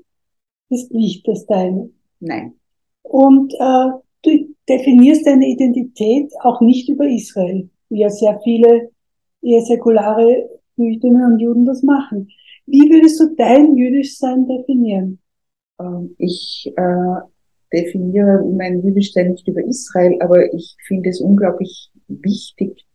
ist 0.71 0.93
nicht 0.93 1.29
das 1.29 1.45
Deine. 1.47 1.91
Nein. 2.21 2.55
Und 3.03 3.53
äh, 3.55 3.91
du 4.23 4.55
definierst 4.69 5.27
deine 5.27 5.49
Identität 5.49 6.33
auch 6.41 6.61
nicht 6.61 6.89
über 6.89 7.07
Israel, 7.07 7.69
wie 7.89 8.01
ja 8.01 8.11
sehr 8.11 8.41
viele 8.43 8.91
eher 9.43 9.63
säkulare 9.63 10.49
Jüdinnen 10.77 11.33
und 11.33 11.41
Juden 11.41 11.67
das 11.67 11.83
machen. 11.83 12.29
Wie 12.67 12.91
würdest 12.91 13.21
du 13.21 13.35
dein 13.37 13.77
Jüdischsein 13.77 14.47
definieren? 14.47 15.19
Ähm, 15.81 16.15
ich 16.19 16.73
äh, 16.77 17.21
definiere 17.73 18.45
mein 18.45 18.83
Jüdischsein 18.83 19.33
nicht 19.33 19.47
über 19.49 19.63
Israel, 19.65 20.17
aber 20.21 20.53
ich 20.55 20.77
finde 20.87 21.11
es 21.11 21.21
unglaublich 21.21 21.91
wichtig. 22.09 22.87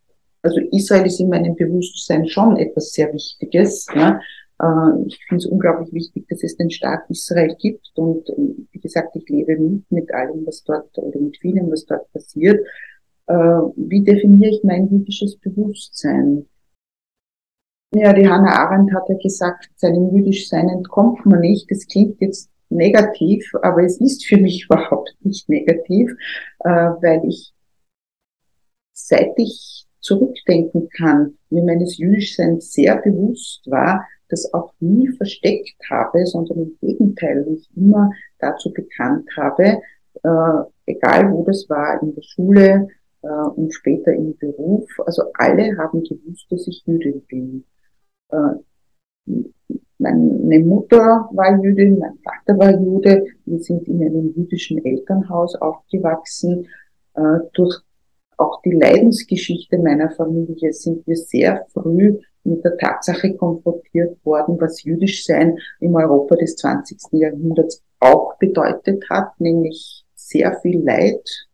Also 0.41 0.59
Israel 0.71 1.05
ist 1.05 1.19
in 1.19 1.29
meinem 1.29 1.55
Bewusstsein 1.55 2.27
schon 2.27 2.57
etwas 2.57 2.91
sehr 2.91 3.13
Wichtiges. 3.13 3.85
Ja? 3.93 4.19
Äh, 4.61 5.05
ich 5.07 5.23
finde 5.27 5.43
es 5.43 5.45
unglaublich 5.45 5.93
wichtig, 5.93 6.27
dass 6.29 6.43
es 6.43 6.57
den 6.57 6.69
Staat 6.69 7.09
Israel 7.09 7.55
gibt 7.59 7.91
und 7.95 8.27
wie 8.71 8.79
gesagt, 8.79 9.15
ich 9.15 9.27
lebe 9.29 9.57
mit 9.57 9.91
mit 9.91 10.13
allem, 10.13 10.45
was 10.45 10.63
dort 10.63 10.97
oder 10.97 11.19
mit 11.19 11.37
vielem, 11.37 11.71
was 11.71 11.85
dort 11.85 12.11
passiert. 12.13 12.65
Äh, 13.27 13.33
wie 13.33 14.03
definiere 14.03 14.51
ich 14.51 14.63
mein 14.63 14.89
jüdisches 14.89 15.37
Bewusstsein? 15.37 16.47
Ja, 17.93 18.13
die 18.13 18.27
Hannah 18.27 18.53
Arendt 18.53 18.93
hat 18.93 19.07
ja 19.09 19.15
gesagt, 19.21 19.69
seinem 19.75 20.15
Jüdischsein 20.15 20.69
entkommt 20.69 21.25
man 21.25 21.39
nicht. 21.39 21.69
Das 21.71 21.87
klingt 21.87 22.19
jetzt 22.19 22.49
negativ, 22.69 23.49
aber 23.61 23.83
es 23.83 23.99
ist 24.01 24.25
für 24.25 24.37
mich 24.37 24.65
überhaupt 24.69 25.15
nicht 25.21 25.47
negativ, 25.49 26.11
äh, 26.59 26.69
weil 26.69 27.21
ich, 27.27 27.53
seit 28.93 29.33
ich 29.37 29.85
zurückdenken 29.99 30.89
kann, 30.89 31.37
mir 31.49 31.63
meines 31.63 31.97
Jüdischseins 31.97 32.71
sehr 32.71 33.01
bewusst 33.01 33.69
war, 33.69 34.05
das 34.29 34.53
auch 34.53 34.73
nie 34.79 35.07
versteckt 35.09 35.77
habe, 35.89 36.25
sondern 36.25 36.59
im 36.59 36.77
Gegenteil 36.81 37.45
mich 37.45 37.69
immer 37.75 38.11
dazu 38.39 38.71
bekannt 38.73 39.29
habe, 39.37 39.81
äh, 40.23 40.63
egal 40.85 41.31
wo 41.31 41.43
das 41.43 41.65
war, 41.69 42.01
in 42.01 42.13
der 42.13 42.21
Schule 42.21 42.87
äh, 43.21 43.27
und 43.27 43.73
später 43.73 44.13
im 44.13 44.37
Beruf. 44.37 44.89
Also 45.05 45.23
alle 45.33 45.77
haben 45.77 46.03
gewusst, 46.03 46.47
dass 46.49 46.67
ich 46.67 46.83
Jüdin 46.85 47.21
bin. 47.27 47.63
Äh, 48.31 49.33
meine 49.99 50.63
Mutter 50.63 51.27
war 51.33 51.61
Jüdin, 51.61 51.97
mein 51.97 52.17
Vater 52.23 52.57
war 52.59 52.71
Jude. 52.71 53.25
Wir 53.45 53.59
sind 53.59 53.87
in 53.87 54.03
einem 54.03 54.33
jüdischen 54.35 54.83
Elternhaus 54.85 55.55
aufgewachsen. 55.55 56.67
Äh, 57.15 57.39
durch 57.53 57.81
auch 58.37 58.61
die 58.61 58.73
Leidensgeschichte 58.73 59.79
meiner 59.79 60.11
Familie 60.11 60.71
sind 60.71 61.05
wir 61.07 61.15
sehr 61.15 61.65
früh 61.73 62.19
mit 62.47 62.63
der 62.63 62.77
Tatsache 62.77 63.35
konfrontiert 63.35 64.17
worden, 64.25 64.57
was 64.59 64.83
jüdisch 64.83 65.25
sein 65.25 65.57
im 65.79 65.95
Europa 65.95 66.35
des 66.35 66.55
20. 66.55 66.97
Jahrhunderts 67.11 67.83
auch 67.99 68.37
bedeutet 68.37 69.03
hat, 69.09 69.39
nämlich 69.39 70.05
sehr 70.15 70.59
viel 70.61 70.83
Leid, 70.83 71.47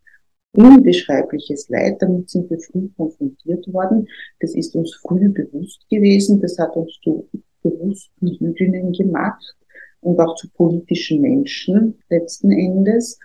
unbeschreibliches 0.54 1.70
Leid. 1.70 2.02
Damit 2.02 2.30
sind 2.30 2.50
wir 2.50 2.60
früh 2.60 2.90
konfrontiert 2.96 3.72
worden. 3.74 4.08
Das 4.40 4.54
ist 4.56 4.76
uns 4.76 4.94
früh 4.96 5.30
bewusst 5.30 5.86
gewesen. 5.90 6.42
Das 6.42 6.58
hat 6.60 6.76
uns 6.76 7.00
zu 7.04 7.28
bewussten 7.62 8.28
Jüdinnen 8.28 8.92
gemacht 8.92 9.56
und 10.02 10.20
auch 10.20 10.36
zu 10.36 10.50
politischen 10.52 11.22
Menschen 11.22 12.00
letzten 12.10 12.52
Endes. 12.52 13.20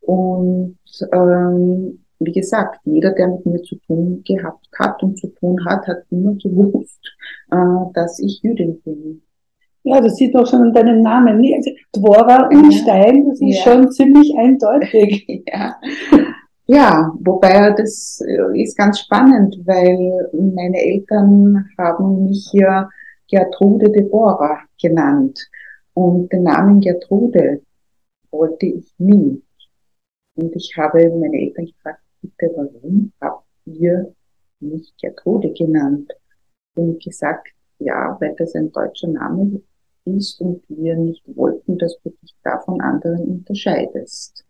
Und 0.00 0.78
ähm, 1.12 2.04
wie 2.20 2.32
gesagt, 2.32 2.80
jeder, 2.84 3.12
der 3.12 3.28
mit 3.28 3.46
mir 3.46 3.62
zu 3.62 3.76
tun 3.86 4.22
gehabt 4.26 4.66
hat 4.78 5.02
und 5.02 5.18
zu 5.18 5.28
tun 5.28 5.64
hat, 5.64 5.86
hat 5.86 6.04
immer 6.10 6.34
gewusst, 6.34 7.00
äh, 7.50 7.92
dass 7.94 8.18
ich 8.18 8.40
Jüdin 8.42 8.80
bin. 8.82 9.22
Ja, 9.84 10.00
das 10.00 10.16
sieht 10.16 10.34
man 10.34 10.44
schon 10.44 10.62
an 10.62 10.72
deinem 10.74 11.00
Namen. 11.00 11.42
Also 11.54 11.70
Dvora 11.92 12.48
und 12.48 12.72
ja. 12.72 12.78
Stein, 12.78 13.28
das 13.28 13.40
ist 13.40 13.64
ja. 13.64 13.72
schon 13.72 13.90
ziemlich 13.90 14.34
eindeutig. 14.36 15.44
ja. 15.46 15.76
ja, 16.66 17.12
wobei 17.20 17.70
das 17.70 18.20
äh, 18.26 18.60
ist 18.60 18.76
ganz 18.76 19.00
spannend, 19.00 19.56
weil 19.64 20.28
meine 20.32 20.76
Eltern 20.76 21.64
haben 21.78 22.24
mich 22.26 22.48
hier 22.50 22.88
Gertrude 23.28 23.90
Deborah 23.90 24.58
genannt. 24.80 25.48
Und 25.94 26.32
den 26.32 26.42
Namen 26.42 26.80
Gertrude 26.80 27.62
wollte 28.30 28.66
ich 28.66 28.92
nie. 28.98 29.42
Und 30.34 30.54
ich 30.54 30.74
habe 30.76 31.08
meine 31.10 31.36
Eltern 31.36 31.66
gefragt, 31.66 32.00
bitte, 32.20 32.52
warum 32.56 33.12
habt 33.20 33.46
ihr 33.66 34.14
mich 34.60 34.94
Gertrude 35.00 35.52
genannt? 35.52 36.12
Und 36.74 37.02
gesagt, 37.02 37.48
ja, 37.78 38.16
weil 38.20 38.34
das 38.36 38.54
ein 38.54 38.70
deutscher 38.70 39.08
Name 39.08 39.60
ist 40.04 40.40
und 40.40 40.62
wir 40.68 40.96
nicht 40.96 41.22
wollten, 41.36 41.78
dass 41.78 41.98
du 42.02 42.10
dich 42.10 42.34
da 42.42 42.60
von 42.60 42.80
anderen 42.80 43.24
unterscheidest. 43.24 44.44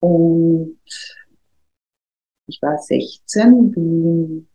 Und 0.00 0.78
ich 2.46 2.62
war 2.62 2.78
16, 2.78 3.74
wie 3.74 4.46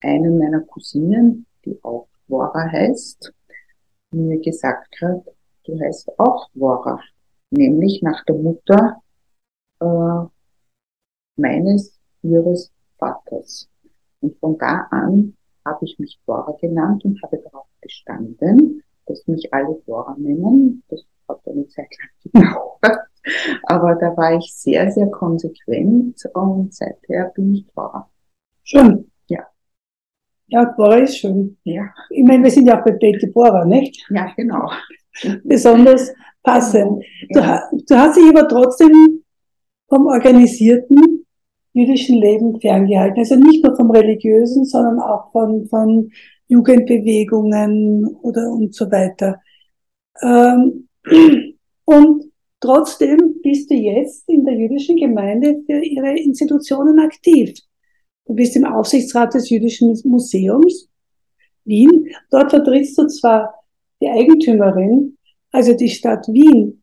eine 0.00 0.30
meiner 0.30 0.60
Cousinen, 0.60 1.46
die 1.64 1.78
auch 1.82 2.08
Dvora 2.26 2.70
heißt, 2.70 3.32
mir 4.12 4.40
gesagt 4.40 5.00
hat, 5.00 5.24
du 5.64 5.78
heißt 5.78 6.18
auch 6.18 6.48
Dvora, 6.50 7.00
nämlich 7.50 8.02
nach 8.02 8.24
der 8.24 8.36
Mutter 8.36 9.02
äh, 9.80 10.26
meines, 11.36 11.98
ihres 12.22 12.72
Vaters. 12.98 13.68
Und 14.20 14.38
von 14.38 14.58
da 14.58 14.86
an 14.90 15.36
habe 15.64 15.84
ich 15.84 15.98
mich 15.98 16.20
Dora 16.26 16.52
genannt 16.60 17.04
und 17.04 17.22
habe 17.22 17.38
darauf 17.38 17.66
bestanden, 17.80 18.82
dass 19.06 19.26
mich 19.26 19.52
alle 19.52 19.80
Dora 19.86 20.14
nennen. 20.18 20.82
Das 20.88 21.02
hat 21.28 21.40
eine 21.46 21.66
Zeit 21.68 21.88
lang 21.98 22.42
gedauert. 22.44 22.98
Aber 23.64 23.94
da 23.96 24.16
war 24.16 24.36
ich 24.36 24.52
sehr, 24.54 24.90
sehr 24.90 25.06
konsequent 25.10 26.18
und 26.34 26.74
seither 26.74 27.30
bin 27.34 27.54
ich 27.54 27.66
Dora. 27.74 28.08
Schön. 28.62 29.10
Ja. 29.28 29.46
Ja, 30.46 30.64
Dora 30.76 30.96
ist 30.98 31.18
schön. 31.18 31.58
Ja. 31.64 31.92
Ich 32.10 32.24
meine, 32.24 32.44
wir 32.44 32.50
sind 32.50 32.66
ja 32.66 32.78
auch 32.78 32.84
bei 32.84 32.92
Betty 32.92 33.26
Bora, 33.28 33.64
nicht? 33.64 34.06
Ja, 34.10 34.32
genau. 34.36 34.70
Besonders 35.44 36.12
passend. 36.42 37.04
Ja. 37.28 37.68
Du, 37.70 37.84
du 37.84 37.94
hast 37.94 38.16
dich 38.16 38.28
aber 38.30 38.48
trotzdem 38.48 39.22
vom 39.88 40.06
organisierten 40.06 41.19
jüdischen 41.80 42.18
Leben 42.18 42.60
ferngehalten. 42.60 43.18
Also 43.18 43.36
nicht 43.36 43.64
nur 43.64 43.76
vom 43.76 43.90
religiösen, 43.90 44.64
sondern 44.64 45.00
auch 45.00 45.30
von, 45.32 45.66
von 45.66 46.10
Jugendbewegungen 46.48 48.06
oder 48.22 48.50
und 48.50 48.74
so 48.74 48.90
weiter. 48.90 49.40
Ähm, 50.22 50.88
und 51.84 52.24
trotzdem 52.60 53.40
bist 53.42 53.70
du 53.70 53.74
jetzt 53.74 54.28
in 54.28 54.44
der 54.44 54.54
jüdischen 54.54 54.96
Gemeinde 54.96 55.62
für 55.66 55.82
ihre 55.84 56.18
Institutionen 56.18 56.98
aktiv. 56.98 57.54
Du 58.26 58.34
bist 58.34 58.54
im 58.56 58.64
Aufsichtsrat 58.64 59.34
des 59.34 59.50
Jüdischen 59.50 59.98
Museums 60.04 60.88
Wien. 61.64 62.08
Dort 62.30 62.50
vertrittst 62.50 62.98
du 62.98 63.06
zwar 63.06 63.54
die 64.00 64.08
Eigentümerin 64.08 65.16
also 65.52 65.74
die 65.74 65.88
Stadt 65.88 66.26
Wien. 66.28 66.79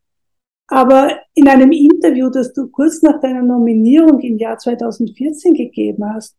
Aber 0.67 1.21
in 1.33 1.47
einem 1.47 1.71
Interview, 1.71 2.29
das 2.29 2.51
du 2.53 2.67
kurz 2.67 3.01
nach 3.01 3.21
deiner 3.21 3.41
Nominierung 3.41 4.19
im 4.19 4.37
Jahr 4.37 4.57
2014 4.57 5.53
gegeben 5.53 6.03
hast, 6.13 6.35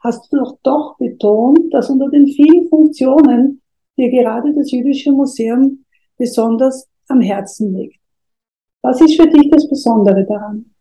hast 0.00 0.32
du 0.32 0.38
doch 0.38 0.58
doch 0.62 0.96
betont, 0.96 1.72
dass 1.72 1.90
unter 1.90 2.08
den 2.08 2.26
vielen 2.26 2.68
Funktionen 2.68 3.60
dir 3.98 4.10
gerade 4.10 4.54
das 4.54 4.70
Jüdische 4.70 5.12
Museum 5.12 5.84
besonders 6.16 6.88
am 7.08 7.20
Herzen 7.20 7.76
liegt. 7.76 8.00
Was 8.80 9.00
ist 9.00 9.20
für 9.20 9.28
dich 9.28 9.50
das 9.50 9.68
Besondere 9.68 10.24
daran? 10.24 10.74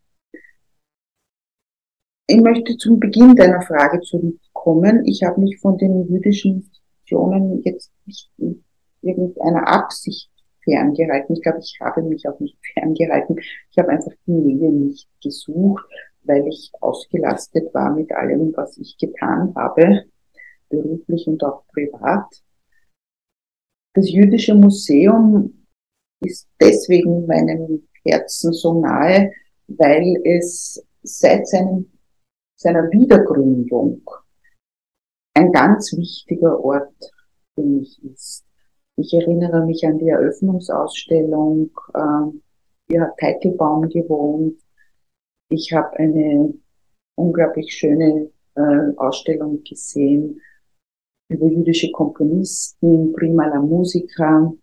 Ich 2.28 2.40
möchte 2.40 2.78
zum 2.78 3.00
Beginn 3.00 3.36
deiner 3.36 3.62
Frage 3.62 4.00
zurückkommen. 4.00 5.06
Ich 5.06 5.22
habe 5.24 5.42
mich 5.42 5.60
von 5.60 5.78
den 5.78 6.08
jüdischen 6.08 6.62
Institutionen 6.62 7.62
jetzt 7.64 7.92
nicht 8.06 8.32
in 8.38 8.64
irgendeiner 9.02 9.68
Absicht 9.68 10.31
ferngehalten. 10.64 11.36
Ich 11.36 11.42
glaube, 11.42 11.60
ich 11.60 11.78
habe 11.82 12.04
mich 12.04 12.28
auch 12.28 12.40
nicht 12.40 12.58
ferngehalten. 12.74 13.40
Ich 13.40 13.78
habe 13.78 13.90
einfach 13.90 14.12
die 14.26 14.32
Nähe 14.32 14.72
nicht 14.72 15.08
gesucht, 15.22 15.86
weil 16.24 16.48
ich 16.48 16.72
ausgelastet 16.80 17.74
war 17.74 17.94
mit 17.94 18.12
allem, 18.12 18.54
was 18.56 18.78
ich 18.78 18.98
getan 18.98 19.54
habe, 19.56 20.06
beruflich 20.70 21.28
und 21.28 21.44
auch 21.44 21.66
privat. 21.68 22.28
Das 23.94 24.10
Jüdische 24.10 24.56
Museum 24.56 25.66
ist 26.22 26.48
deswegen 26.60 27.26
meinem 27.26 27.88
Herzen 28.06 28.54
so 28.54 28.80
nahe, 28.80 29.32
weil 29.68 30.16
es 30.24 30.86
seit 31.04 31.48
seinem, 31.48 31.92
seiner 32.56 32.90
Wiedergründung 32.92 34.02
ein 35.34 35.52
ganz 35.52 35.92
wichtiger 35.94 36.64
Ort 36.64 36.94
für 37.56 37.64
mich 37.64 38.02
ist. 38.04 38.46
Ich 39.02 39.14
erinnere 39.16 39.66
mich 39.66 39.84
an 39.84 39.98
die 39.98 40.10
Eröffnungsausstellung. 40.10 41.72
Äh, 41.96 42.38
hier 42.88 43.02
hat 43.02 43.18
Teitelbaum 43.18 43.90
gewohnt. 43.90 44.60
Ich 45.50 45.74
habe 45.74 45.98
eine 45.98 46.54
unglaublich 47.16 47.74
schöne 47.74 48.30
äh, 48.54 48.96
Ausstellung 48.98 49.64
gesehen 49.64 50.40
über 51.30 51.48
jüdische 51.48 51.92
Komponisten, 51.92 53.12
Prima 53.14 53.48
la 53.48 53.60
Musica. 53.60 54.54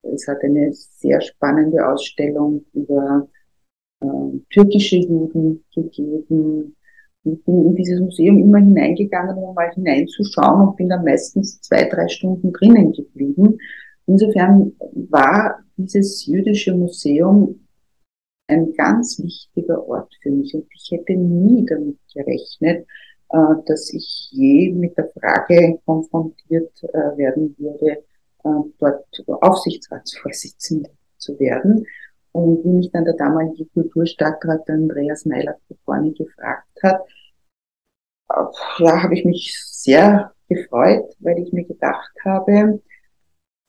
Es 0.00 0.26
hat 0.26 0.42
eine 0.42 0.72
sehr 0.72 1.20
spannende 1.20 1.86
Ausstellung 1.86 2.64
über 2.72 3.28
äh, 4.00 4.38
türkische 4.48 4.96
Juden 4.96 5.64
gegeben. 5.74 6.75
Ich 7.32 7.44
bin 7.44 7.66
in 7.66 7.74
dieses 7.74 8.00
Museum 8.00 8.38
immer 8.38 8.58
hineingegangen, 8.58 9.36
um 9.36 9.54
mal 9.54 9.72
hineinzuschauen 9.72 10.68
und 10.68 10.76
bin 10.76 10.88
dann 10.88 11.04
meistens 11.04 11.60
zwei, 11.60 11.88
drei 11.88 12.06
Stunden 12.08 12.52
drinnen 12.52 12.92
geblieben. 12.92 13.58
Insofern 14.06 14.72
war 15.10 15.58
dieses 15.76 16.24
jüdische 16.26 16.74
Museum 16.74 17.66
ein 18.48 18.72
ganz 18.74 19.20
wichtiger 19.20 19.86
Ort 19.88 20.14
für 20.22 20.30
mich 20.30 20.54
und 20.54 20.66
ich 20.72 20.90
hätte 20.92 21.14
nie 21.14 21.66
damit 21.66 21.98
gerechnet, 22.14 22.86
äh, 23.30 23.54
dass 23.66 23.92
ich 23.92 24.28
je 24.30 24.72
mit 24.72 24.96
der 24.96 25.10
Frage 25.18 25.80
konfrontiert 25.84 26.72
äh, 26.84 27.16
werden 27.16 27.56
würde, 27.58 28.04
äh, 28.44 28.48
dort 28.78 29.24
Aufsichtsratsvorsitzende 29.26 30.90
zu 31.18 31.38
werden. 31.40 31.84
Und 32.36 32.62
wie 32.64 32.68
mich 32.68 32.90
dann 32.92 33.06
der 33.06 33.14
damalige 33.14 33.64
Kulturstadtrat 33.72 34.68
Andreas 34.68 35.24
Meilert 35.24 35.58
vorne 35.86 36.12
gefragt 36.12 36.68
hat, 36.82 37.00
ja, 38.78 39.02
habe 39.02 39.14
ich 39.14 39.24
mich 39.24 39.58
sehr 39.58 40.34
gefreut, 40.46 41.16
weil 41.20 41.38
ich 41.38 41.50
mir 41.54 41.64
gedacht 41.64 42.12
habe, 42.26 42.82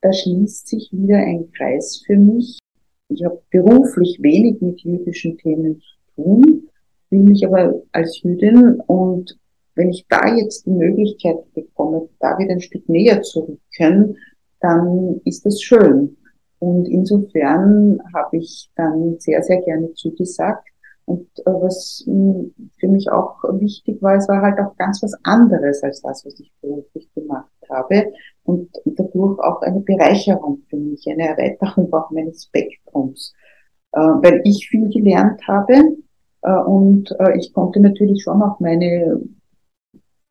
da 0.01 0.11
schließt 0.11 0.67
sich 0.67 0.89
wieder 0.91 1.15
ein 1.15 1.49
Kreis 1.53 2.03
für 2.05 2.17
mich. 2.17 2.59
Ich 3.07 3.23
habe 3.23 3.41
beruflich 3.51 4.17
wenig 4.21 4.59
mit 4.59 4.81
jüdischen 4.81 5.37
Themen 5.37 5.79
zu 5.79 6.21
tun, 6.21 6.69
will 7.09 7.21
mich 7.21 7.47
aber 7.47 7.81
als 7.93 8.21
Jüdin 8.21 8.81
und 8.87 9.39
wenn 9.75 9.91
ich 9.91 10.05
da 10.09 10.35
jetzt 10.35 10.65
die 10.65 10.71
Möglichkeit 10.71 11.37
bekomme, 11.53 12.09
da 12.19 12.37
wieder 12.37 12.51
ein 12.51 12.59
Stück 12.59 12.89
näher 12.89 13.21
zu 13.21 13.59
rücken, 13.79 14.17
dann 14.59 15.21
ist 15.23 15.45
das 15.45 15.61
schön. 15.61 16.17
Und 16.59 16.87
insofern 16.87 17.99
habe 18.13 18.37
ich 18.37 18.69
dann 18.75 19.17
sehr, 19.19 19.43
sehr 19.43 19.61
gerne 19.61 19.93
zugesagt. 19.93 20.67
Und 21.05 21.27
äh, 21.39 21.51
was 21.51 22.03
hm, 22.05 22.53
für 22.79 22.87
mich 22.87 23.09
auch 23.11 23.43
wichtig 23.59 24.01
war, 24.01 24.15
es 24.15 24.27
war 24.27 24.41
halt 24.41 24.59
auch 24.59 24.75
ganz 24.75 25.01
was 25.01 25.13
anderes 25.23 25.81
als 25.83 26.01
das, 26.01 26.25
was 26.25 26.39
ich 26.39 26.51
beruflich 26.61 27.07
gemacht 27.13 27.51
habe. 27.69 28.11
Und 28.43 28.69
dadurch 28.85 29.39
auch 29.39 29.61
eine 29.61 29.79
Bereicherung 29.81 30.63
für 30.69 30.77
mich, 30.77 31.05
eine 31.07 31.29
Erweiterung 31.29 31.93
auch 31.93 32.11
meines 32.11 32.45
Spektrums. 32.45 33.33
Äh, 33.93 33.99
weil 33.99 34.41
ich 34.43 34.67
viel 34.67 34.89
gelernt 34.89 35.41
habe 35.47 35.75
äh, 36.41 36.51
und 36.51 37.15
ich 37.37 37.53
konnte 37.53 37.79
natürlich 37.79 38.23
schon 38.23 38.41
auch 38.41 38.59
meine 38.59 39.21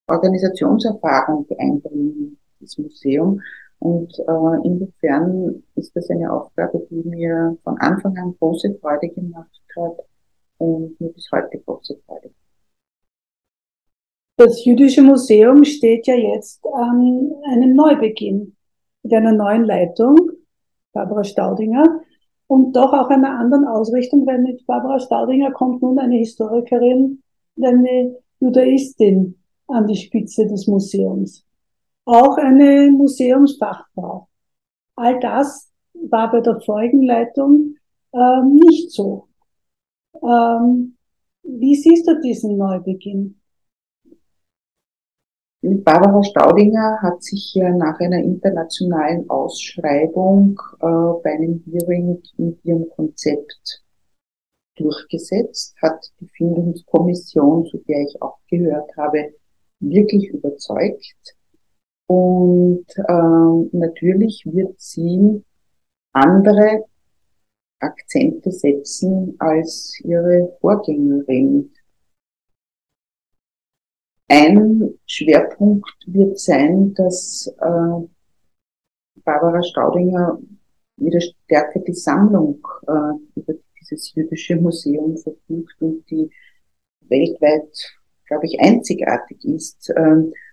Organisationserfahrung 0.07 1.45
einbringen, 1.57 2.37
das 2.59 2.77
Museum. 2.77 3.41
Und 3.79 4.17
äh, 4.19 4.67
insofern 4.67 5.63
ist 5.75 5.95
das 5.95 6.09
eine 6.09 6.31
Aufgabe, 6.31 6.85
die 6.89 7.07
mir 7.07 7.57
von 7.63 7.77
Anfang 7.77 8.17
an 8.17 8.35
große 8.39 8.77
Freude 8.81 9.09
gemacht 9.09 9.61
hat 9.75 9.97
und 10.57 10.99
mir 10.99 11.09
bis 11.09 11.29
heute 11.31 11.59
große 11.59 11.97
Freude. 12.05 12.31
Das 14.37 14.63
Jüdische 14.65 15.01
Museum 15.01 15.63
steht 15.63 16.07
ja 16.07 16.15
jetzt 16.15 16.63
an 16.65 17.31
einem 17.51 17.75
Neubeginn 17.75 18.55
mit 19.03 19.13
einer 19.13 19.31
neuen 19.31 19.63
Leitung, 19.63 20.15
Barbara 20.93 21.23
Staudinger, 21.23 22.01
und 22.47 22.75
doch 22.75 22.93
auch 22.93 23.09
einer 23.09 23.37
anderen 23.39 23.65
Ausrichtung, 23.65 24.25
weil 24.25 24.39
mit 24.41 24.65
Barbara 24.65 24.99
Staudinger 24.99 25.51
kommt 25.51 25.81
nun 25.81 25.99
eine 25.99 26.17
Historikerin 26.17 27.21
eine 27.63 28.15
Judaistin 28.39 29.35
an 29.67 29.87
die 29.87 29.95
Spitze 29.95 30.45
des 30.47 30.67
Museums. 30.67 31.43
Auch 32.07 32.37
eine 32.37 32.89
Museumsfachfrau. 32.89 34.29
All 34.95 35.19
das 35.19 35.69
war 35.93 36.31
bei 36.31 36.39
der 36.39 36.61
vorigen 36.61 37.03
Leitung 37.03 37.75
äh, 38.13 38.41
nicht 38.43 38.91
so. 38.91 39.27
Ähm, 40.23 40.95
wie 41.43 41.75
siehst 41.75 42.07
du 42.07 42.17
diesen 42.21 42.57
Neubeginn? 42.57 43.41
Barbara 45.61 46.23
Staudinger 46.23 46.99
hat 47.01 47.21
sich 47.23 47.53
ja 47.55 47.71
nach 47.71 47.99
einer 47.99 48.19
internationalen 48.19 49.29
Ausschreibung 49.29 50.57
äh, 50.79 51.21
bei 51.21 51.31
einem 51.31 51.61
Hearing 51.65 52.23
mit 52.37 52.63
ihrem 52.63 52.89
Konzept 52.91 53.83
durchgesetzt, 54.77 55.75
hat 55.81 56.09
die 56.21 56.29
Findungskommission, 56.29 57.65
zu 57.65 57.79
der 57.79 58.03
ich 58.03 58.21
auch 58.21 58.37
gehört 58.49 58.95
habe, 58.95 59.33
wirklich 59.81 60.29
überzeugt. 60.29 61.36
Und 62.07 62.85
äh, 62.97 63.77
natürlich 63.77 64.43
wird 64.45 64.79
sie 64.79 65.43
andere 66.13 66.85
Akzente 67.79 68.51
setzen 68.51 69.35
als 69.39 69.99
ihre 70.03 70.57
Vorgängerin. 70.61 71.71
Ein 74.29 74.97
Schwerpunkt 75.05 75.95
wird 76.07 76.39
sein, 76.39 76.93
dass 76.93 77.47
äh, 77.59 78.07
Barbara 79.23 79.61
Staudinger 79.63 80.39
wieder 80.97 81.21
stärker 81.21 81.79
die 81.81 81.93
Sammlung 81.93 82.65
äh, 82.87 83.39
über 83.39 83.53
dieses 83.79 84.13
jüdische 84.15 84.55
Museum 84.55 85.17
verfügt 85.17 85.75
und 85.81 86.09
die 86.09 86.29
weltweit 87.01 87.97
glaube 88.27 88.45
ich, 88.45 88.59
einzigartig 88.59 89.43
ist, 89.45 89.91
ähm, 89.95 90.33
äh, 90.33 90.46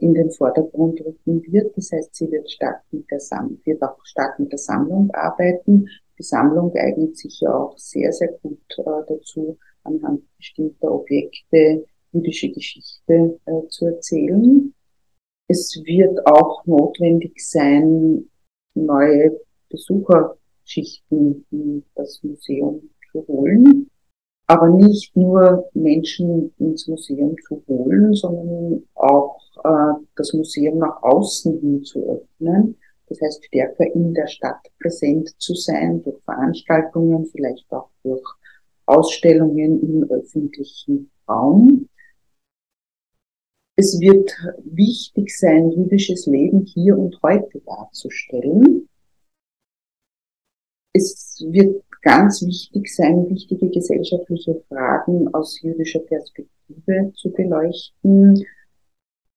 in 0.00 0.14
den 0.14 0.30
Vordergrund 0.30 1.00
rücken 1.00 1.42
wird. 1.52 1.76
Das 1.76 1.90
heißt, 1.92 2.14
sie 2.14 2.30
wird 2.30 2.50
stark 2.50 2.82
mit 2.90 3.10
der 3.10 3.20
wird 3.64 3.82
auch 3.82 3.98
stark 4.04 4.38
mit 4.38 4.52
der 4.52 4.58
Sammlung 4.58 5.10
arbeiten. 5.12 5.88
Die 6.18 6.22
Sammlung 6.22 6.74
eignet 6.74 7.16
sich 7.16 7.40
ja 7.40 7.54
auch 7.54 7.76
sehr, 7.78 8.12
sehr 8.12 8.32
gut 8.42 8.60
äh, 8.78 8.82
dazu, 9.06 9.58
anhand 9.84 10.22
bestimmter 10.36 10.92
Objekte 10.92 11.84
jüdische 12.12 12.50
Geschichte 12.50 13.38
äh, 13.44 13.68
zu 13.68 13.86
erzählen. 13.86 14.74
Es 15.46 15.80
wird 15.84 16.26
auch 16.26 16.64
notwendig 16.66 17.38
sein, 17.38 18.28
neue 18.74 19.40
Besucherschichten 19.70 21.46
in 21.50 21.84
das 21.94 22.20
Museum 22.22 22.90
zu 23.12 23.26
holen 23.26 23.88
aber 24.48 24.70
nicht 24.70 25.14
nur 25.14 25.68
Menschen 25.74 26.52
ins 26.58 26.88
Museum 26.88 27.36
zu 27.46 27.62
holen, 27.68 28.14
sondern 28.14 28.82
auch 28.94 29.38
äh, 29.62 30.02
das 30.16 30.32
Museum 30.32 30.78
nach 30.78 31.02
außen 31.02 31.60
hin 31.60 31.84
zu 31.84 32.00
öffnen. 32.08 32.76
Das 33.08 33.20
heißt, 33.20 33.44
stärker 33.44 33.84
in 33.94 34.14
der 34.14 34.26
Stadt 34.26 34.66
präsent 34.80 35.30
zu 35.38 35.54
sein, 35.54 36.02
durch 36.02 36.22
Veranstaltungen, 36.24 37.26
vielleicht 37.26 37.70
auch 37.70 37.90
durch 38.02 38.24
Ausstellungen 38.86 39.82
im 39.82 40.10
öffentlichen 40.10 41.10
Raum. 41.28 41.88
Es 43.76 44.00
wird 44.00 44.32
wichtig 44.64 45.38
sein, 45.38 45.70
jüdisches 45.70 46.26
Leben 46.26 46.64
hier 46.64 46.98
und 46.98 47.18
heute 47.22 47.60
darzustellen. 47.66 48.88
es 50.94 51.44
wird 51.50 51.87
ganz 52.08 52.40
wichtig 52.40 52.88
sein, 52.94 53.28
wichtige 53.28 53.68
gesellschaftliche 53.68 54.54
Fragen 54.66 55.28
aus 55.34 55.60
jüdischer 55.60 56.00
Perspektive 56.00 57.12
zu 57.12 57.30
beleuchten. 57.30 58.46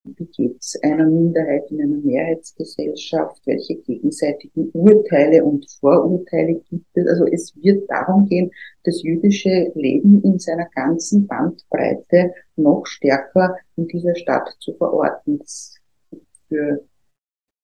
Wie 0.06 0.26
geht 0.26 0.58
es 0.58 0.80
einer 0.82 1.06
Minderheit 1.06 1.70
in 1.70 1.82
einer 1.82 1.98
Mehrheitsgesellschaft? 1.98 3.46
Welche 3.46 3.76
gegenseitigen 3.76 4.72
Urteile 4.72 5.44
und 5.44 5.70
Vorurteile 5.82 6.62
gibt 6.70 6.86
es? 6.94 7.08
Also 7.08 7.26
es 7.26 7.54
wird 7.62 7.90
darum 7.90 8.26
gehen, 8.30 8.50
das 8.86 9.04
jüdische 9.04 9.74
Leben 9.76 10.24
in 10.24 10.40
seiner 10.40 10.70
ganzen 10.74 11.28
Bandbreite 11.28 12.34
noch 12.56 12.86
stärker 12.86 13.58
in 13.76 13.90
dieser 13.90 14.16
Stadt 14.16 14.48
zu 14.60 14.74
verorten. 14.76 15.40
Das 15.40 15.76
gilt 16.10 16.24
für 16.48 16.86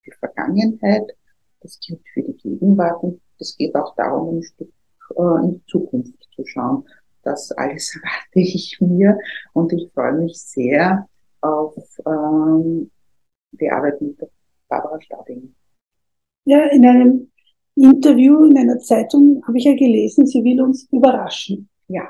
die 0.05 0.11
Vergangenheit, 0.19 1.15
das 1.61 1.79
gilt 1.79 2.01
für 2.13 2.23
die 2.23 2.35
Gegenwart 2.35 3.01
und 3.03 3.21
es 3.39 3.55
geht 3.55 3.73
auch 3.73 3.95
darum, 3.95 4.39
ein 4.39 4.43
Stück 4.43 4.69
äh, 5.15 5.45
in 5.45 5.51
die 5.53 5.65
Zukunft 5.67 6.13
zu 6.35 6.45
schauen. 6.45 6.85
Das 7.23 7.51
alles 7.51 7.95
erwarte 8.03 8.39
ich 8.39 8.77
mir 8.79 9.17
und 9.53 9.73
ich 9.73 9.91
freue 9.93 10.13
mich 10.13 10.39
sehr 10.39 11.07
auf 11.41 11.75
ähm, 12.05 12.89
die 13.51 13.69
Arbeit 13.69 14.01
mit 14.01 14.17
Barbara 14.67 14.99
Stading. 15.01 15.55
Ja, 16.45 16.65
in 16.67 16.85
einem 16.85 17.31
Interview 17.75 18.45
in 18.45 18.57
einer 18.57 18.79
Zeitung 18.79 19.43
habe 19.45 19.57
ich 19.57 19.65
ja 19.65 19.75
gelesen, 19.75 20.25
sie 20.25 20.43
will 20.43 20.61
uns 20.61 20.87
überraschen. 20.91 21.69
Ja. 21.87 22.09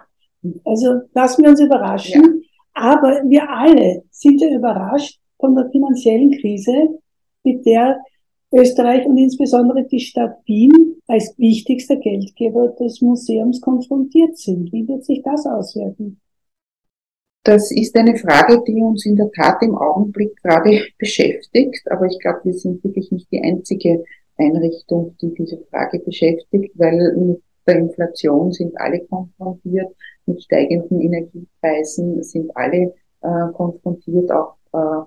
Also 0.64 1.02
lassen 1.14 1.44
wir 1.44 1.50
uns 1.50 1.60
überraschen. 1.60 2.24
Ja. 2.24 2.48
Aber 2.74 3.22
wir 3.26 3.50
alle 3.50 4.04
sind 4.12 4.40
ja 4.40 4.50
überrascht 4.56 5.20
von 5.40 5.56
der 5.56 5.70
finanziellen 5.72 6.32
Krise, 6.40 7.00
mit 7.44 7.66
der 7.66 8.00
Österreich 8.54 9.06
und 9.06 9.18
insbesondere 9.18 9.86
die 9.86 10.00
Stadt 10.00 10.38
Wien 10.46 11.02
als 11.08 11.34
wichtigster 11.38 11.98
Geldgeber 11.98 12.70
des 12.80 13.02
Museums 13.02 13.60
konfrontiert 13.62 14.38
sind. 14.38 14.72
Wie 14.72 14.88
wird 14.88 15.04
sich 15.06 15.22
das 15.24 15.46
auswirken? 15.46 16.20
Das 17.44 17.72
ist 17.72 17.96
eine 17.96 18.18
Frage, 18.18 18.62
die 18.68 18.82
uns 18.82 19.06
in 19.06 19.16
der 19.16 19.32
Tat 19.32 19.62
im 19.62 19.76
Augenblick 19.76 20.36
gerade 20.44 20.82
beschäftigt, 20.98 21.82
aber 21.90 22.06
ich 22.06 22.20
glaube, 22.20 22.42
wir 22.44 22.54
sind 22.54 22.84
wirklich 22.84 23.10
nicht 23.12 23.32
die 23.32 23.42
einzige 23.42 24.04
Einrichtung, 24.38 25.16
die 25.22 25.34
diese 25.34 25.58
Frage 25.70 26.00
beschäftigt, 26.00 26.74
weil 26.76 27.16
mit 27.16 27.42
der 27.66 27.78
Inflation 27.78 28.52
sind 28.52 28.78
alle 28.80 29.00
konfrontiert, 29.06 29.96
mit 30.26 30.44
steigenden 30.44 31.02
Energiepreisen 31.02 32.22
sind 32.24 32.56
alle 32.56 32.94
äh, 33.22 33.52
konfrontiert, 33.54 34.32
auch 34.32 34.56
äh, 34.74 35.06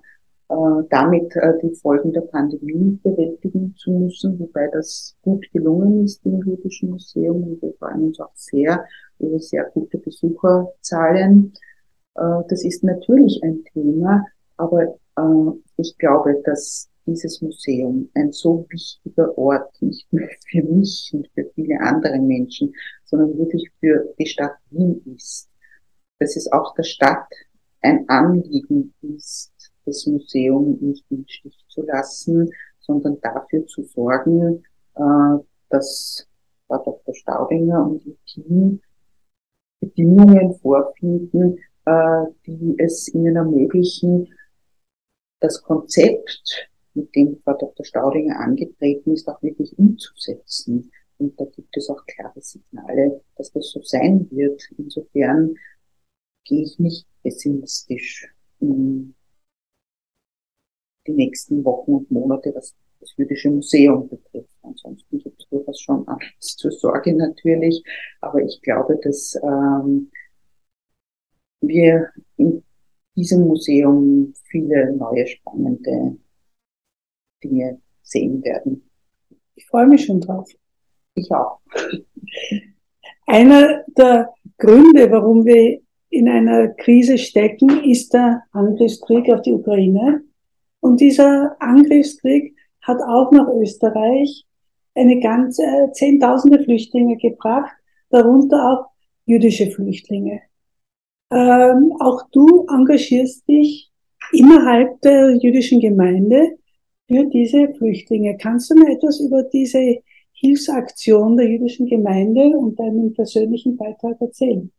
damit 0.88 1.36
äh, 1.36 1.52
die 1.62 1.74
Folgen 1.76 2.12
der 2.12 2.22
Pandemie 2.22 2.98
bewältigen 3.04 3.74
zu 3.76 3.92
müssen, 3.92 4.38
wobei 4.40 4.68
das 4.72 5.14
gut 5.22 5.46
gelungen 5.52 6.04
ist 6.04 6.26
im 6.26 6.42
Jüdischen 6.44 6.90
Museum 6.90 7.42
und 7.44 7.62
wir 7.62 7.72
freuen 7.74 8.08
uns 8.08 8.18
auch 8.18 8.34
sehr 8.34 8.84
über 9.20 9.38
sehr 9.38 9.64
gute 9.72 9.98
Besucherzahlen. 9.98 11.52
Äh, 12.16 12.42
das 12.48 12.64
ist 12.64 12.82
natürlich 12.82 13.40
ein 13.44 13.62
Thema, 13.72 14.24
aber 14.56 14.96
ich 15.76 15.98
glaube, 15.98 16.40
dass 16.44 16.88
dieses 17.04 17.42
Museum 17.42 18.08
ein 18.14 18.32
so 18.32 18.66
wichtiger 18.70 19.36
Ort 19.36 19.70
nicht 19.82 20.10
nur 20.12 20.26
für 20.50 20.62
mich 20.62 21.10
und 21.12 21.28
für 21.34 21.44
viele 21.54 21.78
andere 21.80 22.18
Menschen, 22.18 22.72
sondern 23.04 23.36
wirklich 23.36 23.70
für 23.80 24.14
die 24.18 24.26
Stadt 24.26 24.56
Wien 24.70 25.02
ist. 25.14 25.48
Dass 26.18 26.36
es 26.36 26.50
auch 26.50 26.74
der 26.74 26.84
Stadt 26.84 27.28
ein 27.82 28.08
Anliegen 28.08 28.94
ist, 29.02 29.52
das 29.90 30.06
Museum 30.06 30.78
nicht 30.80 31.04
im 31.10 31.24
Stich 31.26 31.56
zu 31.68 31.82
lassen, 31.82 32.50
sondern 32.78 33.20
dafür 33.20 33.66
zu 33.66 33.82
sorgen, 33.82 34.64
äh, 34.94 35.44
dass 35.68 36.26
Frau 36.66 36.78
Dr. 36.84 37.14
Staudinger 37.14 37.84
und 37.86 38.06
ihr 38.06 38.16
Team 38.26 38.80
Bedingungen 39.80 40.54
vorfinden, 40.58 41.58
äh, 41.86 42.24
die 42.46 42.76
es 42.78 43.12
ihnen 43.12 43.36
ermöglichen, 43.36 44.32
das 45.40 45.62
Konzept, 45.62 46.68
mit 46.94 47.14
dem 47.14 47.38
Frau 47.44 47.56
Dr. 47.56 47.84
Staudinger 47.84 48.38
angetreten 48.40 49.12
ist, 49.12 49.28
auch 49.28 49.40
wirklich 49.42 49.78
umzusetzen. 49.78 50.90
Und 51.18 51.38
da 51.40 51.44
gibt 51.44 51.76
es 51.76 51.88
auch 51.88 52.04
klare 52.06 52.40
Signale, 52.40 53.20
dass 53.36 53.52
das 53.52 53.70
so 53.70 53.80
sein 53.82 54.28
wird. 54.30 54.62
Insofern 54.76 55.54
gehe 56.44 56.62
ich 56.62 56.78
nicht 56.78 57.06
pessimistisch 57.22 58.28
in 58.60 59.14
die 61.10 61.24
nächsten 61.24 61.64
Wochen 61.64 61.92
und 61.92 62.10
Monate, 62.10 62.52
was 62.54 62.74
das 63.00 63.16
Jüdische 63.16 63.50
Museum 63.50 64.08
betrifft. 64.08 64.54
Ansonsten 64.62 65.18
gibt 65.18 65.40
es 65.40 65.48
durchaus 65.48 65.80
schon 65.80 66.06
Angst 66.06 66.58
zur 66.58 66.70
Sorge 66.70 67.14
natürlich, 67.14 67.82
aber 68.20 68.42
ich 68.42 68.60
glaube, 68.62 68.98
dass 69.02 69.38
ähm, 69.42 70.10
wir 71.60 72.10
in 72.36 72.62
diesem 73.16 73.46
Museum 73.46 74.32
viele 74.50 74.94
neue 74.96 75.26
spannende 75.26 76.16
Dinge 77.42 77.80
sehen 78.02 78.42
werden. 78.44 78.88
Ich 79.54 79.66
freue 79.66 79.86
mich 79.86 80.04
schon 80.04 80.20
drauf. 80.20 80.50
Ich 81.14 81.30
auch. 81.32 81.60
Einer 83.26 83.84
der 83.96 84.32
Gründe, 84.58 85.10
warum 85.10 85.44
wir 85.44 85.80
in 86.10 86.28
einer 86.28 86.68
Krise 86.68 87.16
stecken, 87.16 87.84
ist 87.84 88.12
der 88.12 88.42
Angriffskrieg 88.52 89.30
auf 89.30 89.42
die 89.42 89.52
Ukraine. 89.52 90.24
Und 90.80 91.00
dieser 91.00 91.56
Angriffskrieg 91.60 92.56
hat 92.82 92.98
auch 93.02 93.30
nach 93.32 93.48
Österreich 93.48 94.46
eine 94.94 95.20
ganze 95.20 95.62
äh, 95.62 95.92
Zehntausende 95.92 96.62
Flüchtlinge 96.62 97.16
gebracht, 97.16 97.72
darunter 98.10 98.70
auch 98.70 98.86
jüdische 99.26 99.70
Flüchtlinge. 99.70 100.40
Ähm, 101.30 101.94
auch 102.00 102.22
du 102.32 102.66
engagierst 102.68 103.46
dich 103.46 103.90
innerhalb 104.32 105.00
der 105.02 105.36
jüdischen 105.36 105.80
Gemeinde 105.80 106.58
für 107.08 107.24
diese 107.26 107.72
Flüchtlinge. 107.74 108.36
Kannst 108.36 108.70
du 108.70 108.74
mir 108.74 108.92
etwas 108.92 109.20
über 109.20 109.42
diese 109.44 109.98
Hilfsaktion 110.32 111.36
der 111.36 111.46
jüdischen 111.48 111.86
Gemeinde 111.86 112.56
und 112.56 112.78
deinen 112.78 113.12
persönlichen 113.12 113.76
Beitrag 113.76 114.20
erzählen? 114.20 114.72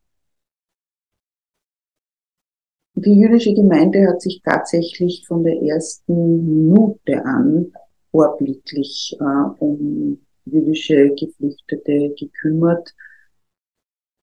Die 3.04 3.20
jüdische 3.20 3.56
Gemeinde 3.56 4.08
hat 4.08 4.22
sich 4.22 4.43
tatsächlich 4.43 5.26
von 5.28 5.43
der 5.43 5.60
ersten 5.60 6.45
Minute 6.45 7.26
an 7.26 7.74
vorbildlich 8.12 9.18
äh, 9.20 9.24
um 9.58 10.20
jüdische 10.45 11.10
Geflüchtete 11.16 12.14
gekümmert, 12.14 12.93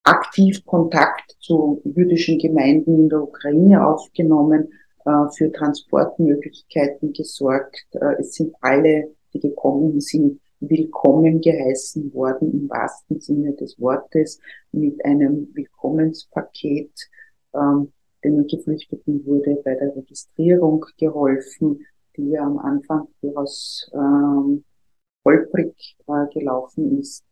aktiv 0.04 0.64
Kontakt 0.64 1.34
zu 1.40 1.82
jüdischen 1.84 2.38
Gemeinden 2.38 3.00
in 3.00 3.08
der 3.08 3.22
Ukraine 3.22 3.84
aufgenommen, 3.84 4.68
äh, 5.04 5.28
für 5.36 5.50
Transportmöglichkeiten 5.50 7.12
gesorgt. 7.12 7.84
Äh, 7.94 8.20
es 8.20 8.34
sind 8.34 8.54
alle, 8.60 9.10
die 9.34 9.40
gekommen 9.40 10.00
sind, 10.00 10.40
willkommen 10.60 11.40
geheißen 11.40 12.14
worden 12.14 12.52
im 12.52 12.70
wahrsten 12.70 13.18
Sinne 13.18 13.54
des 13.54 13.80
Wortes 13.80 14.38
mit 14.70 15.04
einem 15.04 15.48
Willkommenspaket. 15.52 16.92
Ähm, 17.52 17.92
den 18.24 18.46
Geflüchteten 18.46 19.24
wurde 19.26 19.60
bei 19.64 19.74
der 19.74 19.94
Registrierung 19.94 20.84
geholfen, 20.98 21.84
die 22.16 22.36
am 22.38 22.58
Anfang 22.58 23.08
durchaus 23.20 23.90
ähm, 23.94 24.64
holprig 25.24 25.96
äh, 26.06 26.26
gelaufen 26.32 26.98
ist. 26.98 27.24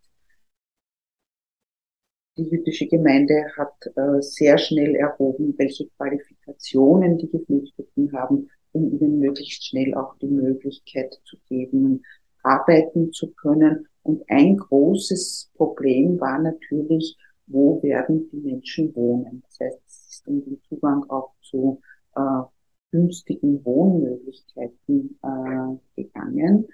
Die 2.38 2.44
jüdische 2.44 2.86
Gemeinde 2.86 3.46
hat 3.56 3.74
äh, 3.96 4.20
sehr 4.20 4.58
schnell 4.58 4.94
erhoben, 4.94 5.54
welche 5.56 5.88
Qualifikationen 5.96 7.16
die 7.16 7.30
Geflüchteten 7.30 8.12
haben, 8.12 8.50
um 8.72 8.92
ihnen 8.92 9.20
möglichst 9.20 9.64
schnell 9.64 9.94
auch 9.94 10.16
die 10.18 10.28
Möglichkeit 10.28 11.18
zu 11.24 11.38
geben, 11.48 12.02
arbeiten 12.42 13.10
zu 13.12 13.32
können. 13.32 13.88
Und 14.02 14.22
ein 14.28 14.58
großes 14.58 15.50
Problem 15.54 16.20
war 16.20 16.38
natürlich, 16.38 17.16
wo 17.46 17.82
werden 17.82 18.28
die 18.30 18.36
Menschen 18.36 18.94
wohnen. 18.94 19.42
Das 19.46 19.58
heißt, 19.60 19.80
ist 20.16 20.28
um 20.28 20.44
den 20.44 20.60
Zugang 20.68 21.04
auch 21.10 21.32
zu 21.42 21.80
äh, 22.14 22.42
günstigen 22.90 23.64
Wohnmöglichkeiten 23.64 25.18
äh, 25.22 26.02
gegangen. 26.02 26.66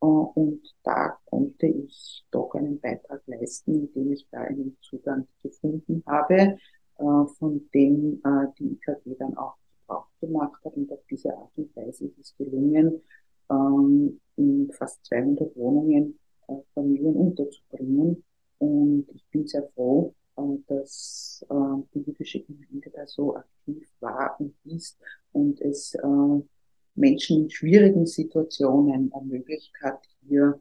Äh, 0.00 0.06
und 0.06 0.60
da 0.82 1.18
konnte 1.26 1.66
ich 1.66 2.24
doch 2.30 2.54
einen 2.54 2.80
Beitrag 2.80 3.22
leisten, 3.26 3.86
indem 3.86 4.12
ich 4.12 4.26
da 4.30 4.40
einen 4.42 4.76
Zugang 4.80 5.26
gefunden 5.42 6.02
habe, 6.06 6.34
äh, 6.98 7.26
von 7.38 7.68
dem 7.74 8.20
äh, 8.24 8.46
die 8.58 8.72
IKG 8.72 9.16
dann 9.18 9.36
auch 9.36 9.56
Gebrauch 9.80 10.08
gemacht 10.20 10.64
hat. 10.64 10.76
Und 10.76 10.92
auf 10.92 11.00
diese 11.10 11.36
Art 11.36 11.52
und 11.56 11.74
Weise 11.76 12.06
ist 12.06 12.18
es 12.18 12.36
gelungen, 12.36 13.00
ähm, 13.50 14.20
in 14.36 14.70
fast 14.72 15.04
200 15.06 15.56
Wohnungen 15.56 16.18
äh, 16.48 16.54
Familien 16.74 17.16
unterzubringen 17.16 18.22
und 18.58 19.06
ich 19.12 19.24
bin 19.30 19.46
sehr 19.46 19.68
froh, 19.74 20.14
äh, 20.36 20.42
dass 20.66 21.44
äh, 21.48 21.54
die 21.94 22.00
jüdische 22.00 22.40
Gemeinde 22.40 22.90
da 22.90 23.06
so 23.06 23.36
aktiv 23.36 23.88
war 24.00 24.36
und 24.40 24.54
ist 24.64 24.98
und 25.32 25.60
es 25.60 25.94
äh, 25.94 26.42
Menschen 26.94 27.44
in 27.44 27.50
schwierigen 27.50 28.06
Situationen 28.06 29.10
ermöglicht 29.12 29.72
hat, 29.82 30.06
hier 30.26 30.60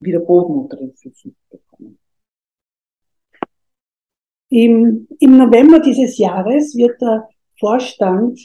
wieder 0.00 0.20
Boden 0.20 0.54
unter 0.54 0.76
den 0.76 0.94
Füßen 0.94 1.34
bekommen. 1.50 1.98
Im, 4.48 5.08
Im 5.18 5.38
November 5.38 5.80
dieses 5.80 6.18
Jahres 6.18 6.76
wird 6.76 7.00
der 7.00 7.28
Vorstand 7.58 8.38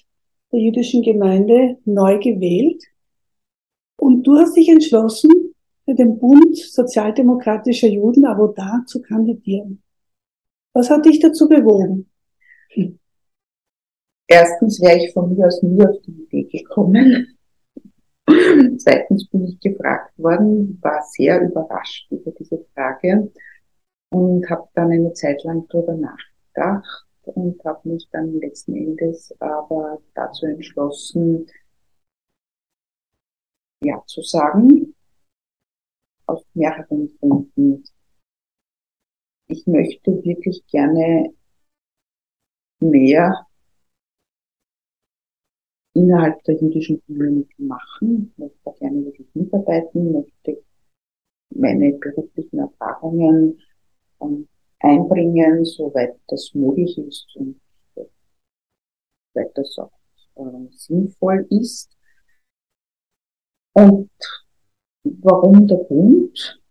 der 0.51 0.59
jüdischen 0.59 1.01
Gemeinde 1.01 1.77
neu 1.85 2.19
gewählt. 2.19 2.81
Und 3.97 4.23
du 4.23 4.37
hast 4.37 4.55
dich 4.55 4.69
entschlossen, 4.69 5.46
für 5.87 5.95
den 5.95 6.19
Bund 6.19 6.57
sozialdemokratischer 6.57 7.87
Juden 7.87 8.25
Avoda 8.25 8.83
zu 8.87 9.01
kandidieren. 9.01 9.81
Was 10.73 10.89
hat 10.89 11.05
dich 11.05 11.19
dazu 11.19 11.47
bewogen? 11.47 12.09
Erstens 14.27 14.81
wäre 14.81 14.97
ich 14.97 15.13
von 15.13 15.33
mir 15.33 15.47
aus 15.47 15.63
nie 15.63 15.81
auf 15.85 16.01
die 16.01 16.11
Idee 16.11 16.43
gekommen. 16.43 17.37
Zweitens 18.77 19.29
bin 19.29 19.45
ich 19.45 19.59
gefragt 19.61 20.11
worden, 20.19 20.77
war 20.81 21.01
sehr 21.03 21.41
überrascht 21.41 22.11
über 22.11 22.31
diese 22.31 22.65
Frage 22.73 23.31
und 24.09 24.49
habe 24.49 24.67
dann 24.73 24.91
eine 24.91 25.13
Zeit 25.13 25.41
lang 25.45 25.65
darüber 25.69 25.95
nachgedacht 25.95 27.07
und 27.23 27.63
habe 27.63 27.87
mich 27.87 28.09
dann 28.11 28.37
letzten 28.41 28.75
Endes 28.75 29.33
aber 29.39 30.01
dazu 30.13 30.45
entschlossen, 30.47 31.47
ja 33.81 34.03
zu 34.05 34.21
sagen, 34.21 34.86
aus 36.27 36.43
mehreren 36.53 37.09
Gründen. 37.19 37.83
Ich 39.47 39.65
möchte 39.65 40.11
wirklich 40.23 40.65
gerne 40.67 41.33
mehr 42.79 43.47
innerhalb 45.93 46.43
der 46.43 46.55
jüdischen 46.55 47.01
Community 47.05 47.63
machen, 47.63 48.33
möchte 48.37 48.59
da 48.65 48.71
gerne 48.73 49.05
wirklich 49.05 49.27
mitarbeiten, 49.33 50.11
möchte 50.11 50.63
meine 51.49 51.93
beruflichen 51.93 52.59
Erfahrungen 52.59 53.59
ähm, 54.21 54.47
einbringen, 54.79 55.65
soweit 55.65 56.19
das 56.27 56.53
möglich 56.53 56.97
ist 56.97 57.35
und 57.35 57.59
soweit 57.95 59.57
das 59.57 59.77
auch 59.79 59.91
äh, 60.35 60.67
sinnvoll 60.71 61.47
ist. 61.49 61.97
Und 63.73 64.09
warum 65.03 65.67
der 65.67 65.77
Bund? 65.77 66.61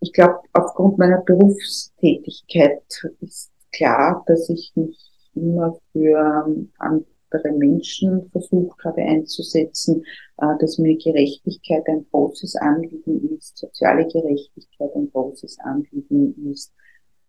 Ich 0.00 0.12
glaube, 0.12 0.40
aufgrund 0.52 0.98
meiner 0.98 1.22
Berufstätigkeit 1.22 2.82
ist 3.20 3.50
klar, 3.72 4.22
dass 4.26 4.48
ich 4.50 4.72
mich 4.74 5.10
immer 5.34 5.78
für 5.92 6.46
andere 6.78 7.52
Menschen 7.52 8.30
versucht 8.30 8.84
habe 8.84 9.02
einzusetzen, 9.02 10.04
äh, 10.38 10.58
dass 10.60 10.78
mir 10.78 10.96
Gerechtigkeit 10.96 11.86
ein 11.88 12.06
großes 12.10 12.56
Anliegen 12.56 13.36
ist, 13.36 13.56
soziale 13.56 14.06
Gerechtigkeit 14.06 14.94
ein 14.94 15.10
großes 15.10 15.58
Anliegen 15.60 16.52
ist. 16.52 16.72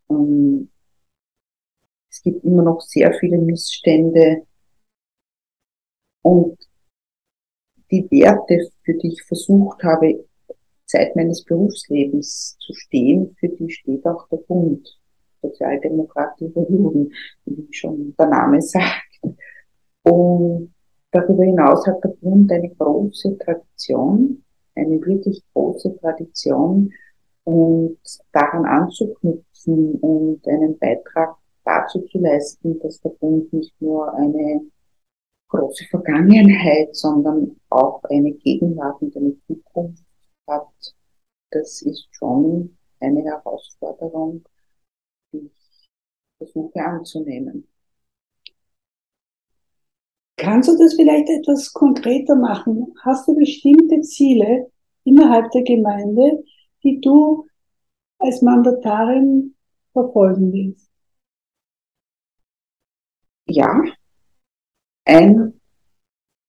Ähm, 0.09 0.69
es 2.09 2.21
gibt 2.21 2.43
immer 2.43 2.63
noch 2.63 2.81
sehr 2.81 3.13
viele 3.13 3.37
Missstände 3.37 4.45
und 6.21 6.57
die 7.91 8.09
Werte, 8.11 8.69
für 8.83 8.93
die 8.93 9.09
ich 9.09 9.23
versucht 9.23 9.83
habe, 9.83 10.25
Zeit 10.85 11.15
meines 11.15 11.43
Berufslebens 11.43 12.57
zu 12.59 12.73
stehen, 12.73 13.35
für 13.39 13.49
die 13.49 13.69
steht 13.69 14.05
auch 14.05 14.27
der 14.29 14.37
Bund. 14.37 14.87
Sozialdemokratische 15.41 16.65
Juden, 16.69 17.13
wie 17.45 17.67
schon 17.71 18.15
der 18.17 18.27
Name 18.27 18.61
sagt. 18.61 19.21
Und 20.03 20.73
darüber 21.11 21.43
hinaus 21.43 21.85
hat 21.87 22.03
der 22.03 22.09
Bund 22.09 22.51
eine 22.51 22.69
große 22.69 23.37
Tradition, 23.37 24.43
eine 24.75 25.01
wirklich 25.01 25.41
große 25.53 25.97
Tradition 25.99 26.91
und 27.43 27.97
daran 28.31 28.65
anzuknüpfen 28.65 29.95
und 29.95 30.47
einen 30.47 30.77
Beitrag 30.77 31.35
dazu 31.63 32.01
zu 32.01 32.19
leisten, 32.19 32.79
dass 32.79 32.99
der 33.01 33.09
Bund 33.09 33.51
nicht 33.53 33.73
nur 33.79 34.13
eine 34.15 34.61
große 35.55 35.85
Vergangenheit, 35.85 36.95
sondern 36.95 37.59
auch 37.69 38.03
eine 38.05 38.31
Gegenwart 38.33 39.01
und 39.01 39.15
eine 39.15 39.35
Zukunft 39.47 40.03
hat, 40.47 40.95
das 41.51 41.81
ist 41.81 42.07
schon 42.11 42.77
eine 42.99 43.23
Herausforderung, 43.23 44.43
die 45.31 45.45
ich 45.47 45.89
versuche 46.37 46.79
anzunehmen. 46.83 47.67
Kannst 50.37 50.69
du 50.69 50.77
das 50.77 50.95
vielleicht 50.95 51.29
etwas 51.29 51.71
konkreter 51.71 52.35
machen? 52.35 52.93
Hast 53.03 53.27
du 53.27 53.35
bestimmte 53.35 54.01
Ziele 54.01 54.69
innerhalb 55.05 55.49
der 55.51 55.63
Gemeinde, 55.63 56.43
die 56.83 56.99
du 56.99 57.47
als 58.19 58.41
Mandatarin 58.41 59.55
verfolgen 59.93 60.51
willst? 60.51 60.91
Ja, 63.47 63.81
ein 65.05 65.53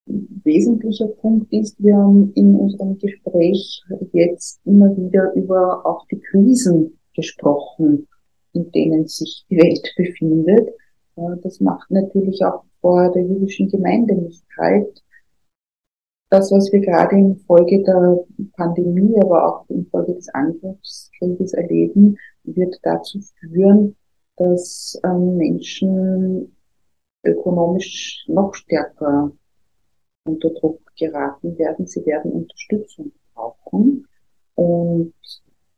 wesentlicher 0.07 1.07
Punkt 1.07 1.51
ist, 1.51 1.75
wir 1.79 1.95
haben 1.95 2.31
in 2.33 2.55
unserem 2.55 2.97
Gespräch 2.97 3.83
jetzt 4.13 4.59
immer 4.65 4.95
wieder 4.95 5.33
über 5.33 5.85
auch 5.85 6.05
die 6.07 6.19
Krisen 6.19 6.99
gesprochen, 7.15 8.07
in 8.53 8.71
denen 8.71 9.07
sich 9.07 9.45
die 9.49 9.57
Welt 9.57 9.93
befindet. 9.97 10.69
Das 11.43 11.59
macht 11.59 11.89
natürlich 11.91 12.43
auch 12.45 12.63
vor 12.81 13.11
der 13.11 13.23
jüdischen 13.23 13.69
Gemeinde 13.69 14.15
nicht 14.15 14.43
kalt. 14.55 15.03
Das, 16.29 16.51
was 16.51 16.71
wir 16.71 16.81
gerade 16.81 17.15
infolge 17.15 17.83
der 17.83 18.19
Pandemie, 18.55 19.15
aber 19.21 19.47
auch 19.47 19.69
infolge 19.69 20.13
des 20.13 20.27
Angriffskrieges 20.29 21.53
erleben, 21.53 22.17
wird 22.43 22.77
dazu 22.83 23.19
führen, 23.39 23.95
dass 24.35 24.99
ähm, 25.05 25.37
Menschen 25.37 26.56
ökonomisch 27.27 28.25
noch 28.27 28.53
stärker 28.53 29.31
unter 30.25 30.49
Druck 30.49 30.81
geraten 30.97 31.57
werden. 31.57 31.87
Sie 31.87 32.05
werden 32.05 32.31
Unterstützung 32.31 33.11
brauchen 33.33 34.07
und 34.55 35.13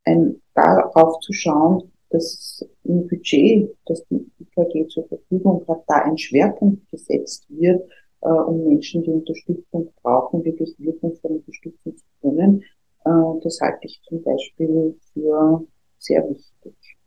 ein, 0.05 0.41
darauf 0.53 1.19
zu 1.19 1.33
schauen, 1.33 1.91
dass 2.09 2.65
im 2.83 3.07
Budget, 3.07 3.75
das 3.85 4.03
die 4.09 4.31
IKG 4.39 4.87
zur 4.87 5.07
Verfügung 5.07 5.63
hat, 5.67 5.83
da 5.87 6.03
ein 6.03 6.17
Schwerpunkt 6.17 6.89
gesetzt 6.89 7.45
wird, 7.49 7.87
äh, 8.21 8.29
um 8.29 8.67
Menschen, 8.67 9.03
die 9.03 9.11
Unterstützung 9.11 9.93
brauchen, 10.01 10.43
wirklich 10.43 10.73
wirkungsvoll 10.79 11.31
unterstützen 11.31 11.95
zu 11.95 12.05
können. 12.21 12.63
Äh, 13.05 13.39
das 13.43 13.59
halte 13.61 13.85
ich 13.85 14.01
zum 14.07 14.23
Beispiel 14.23 14.95
für 15.13 15.65
sehr 15.99 16.27
wichtig. 16.27 16.97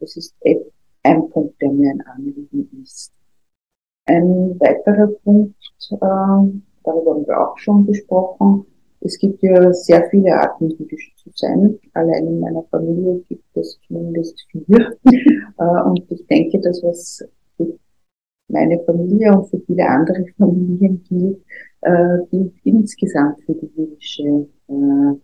Das 0.00 0.16
ist 0.16 0.34
ein 1.02 1.30
Punkt, 1.30 1.60
der 1.60 1.70
mir 1.70 1.90
ein 1.90 2.02
Anliegen 2.02 2.82
ist. 2.82 3.12
Ein 4.08 4.58
weiterer 4.58 5.08
Punkt, 5.22 5.54
äh, 5.90 5.96
darüber 5.98 7.14
haben 7.14 7.26
wir 7.26 7.40
auch 7.40 7.58
schon 7.58 7.86
gesprochen, 7.86 8.64
es 9.00 9.18
gibt 9.18 9.42
ja 9.42 9.72
sehr 9.72 10.08
viele 10.10 10.34
Arten, 10.34 10.70
jüdisch 10.70 11.14
zu 11.16 11.30
sein. 11.34 11.78
Allein 11.94 12.26
in 12.26 12.40
meiner 12.40 12.62
Familie 12.64 13.22
gibt 13.28 13.56
es 13.56 13.78
zumindest 13.86 14.46
vier. 14.50 14.96
Äh, 15.60 15.82
und 15.82 16.08
ich 16.12 16.24
denke, 16.28 16.60
dass 16.60 16.84
was 16.84 17.24
für 17.56 17.76
meine 18.46 18.78
Familie 18.84 19.36
und 19.36 19.48
für 19.48 19.58
viele 19.58 19.84
andere 19.88 20.24
Familien 20.38 21.02
gilt, 21.08 21.42
äh, 21.80 22.18
gilt 22.30 22.52
insgesamt 22.62 23.42
für 23.44 23.54
die 23.54 23.68
jüdische 23.76 24.46
äh, 24.68 25.16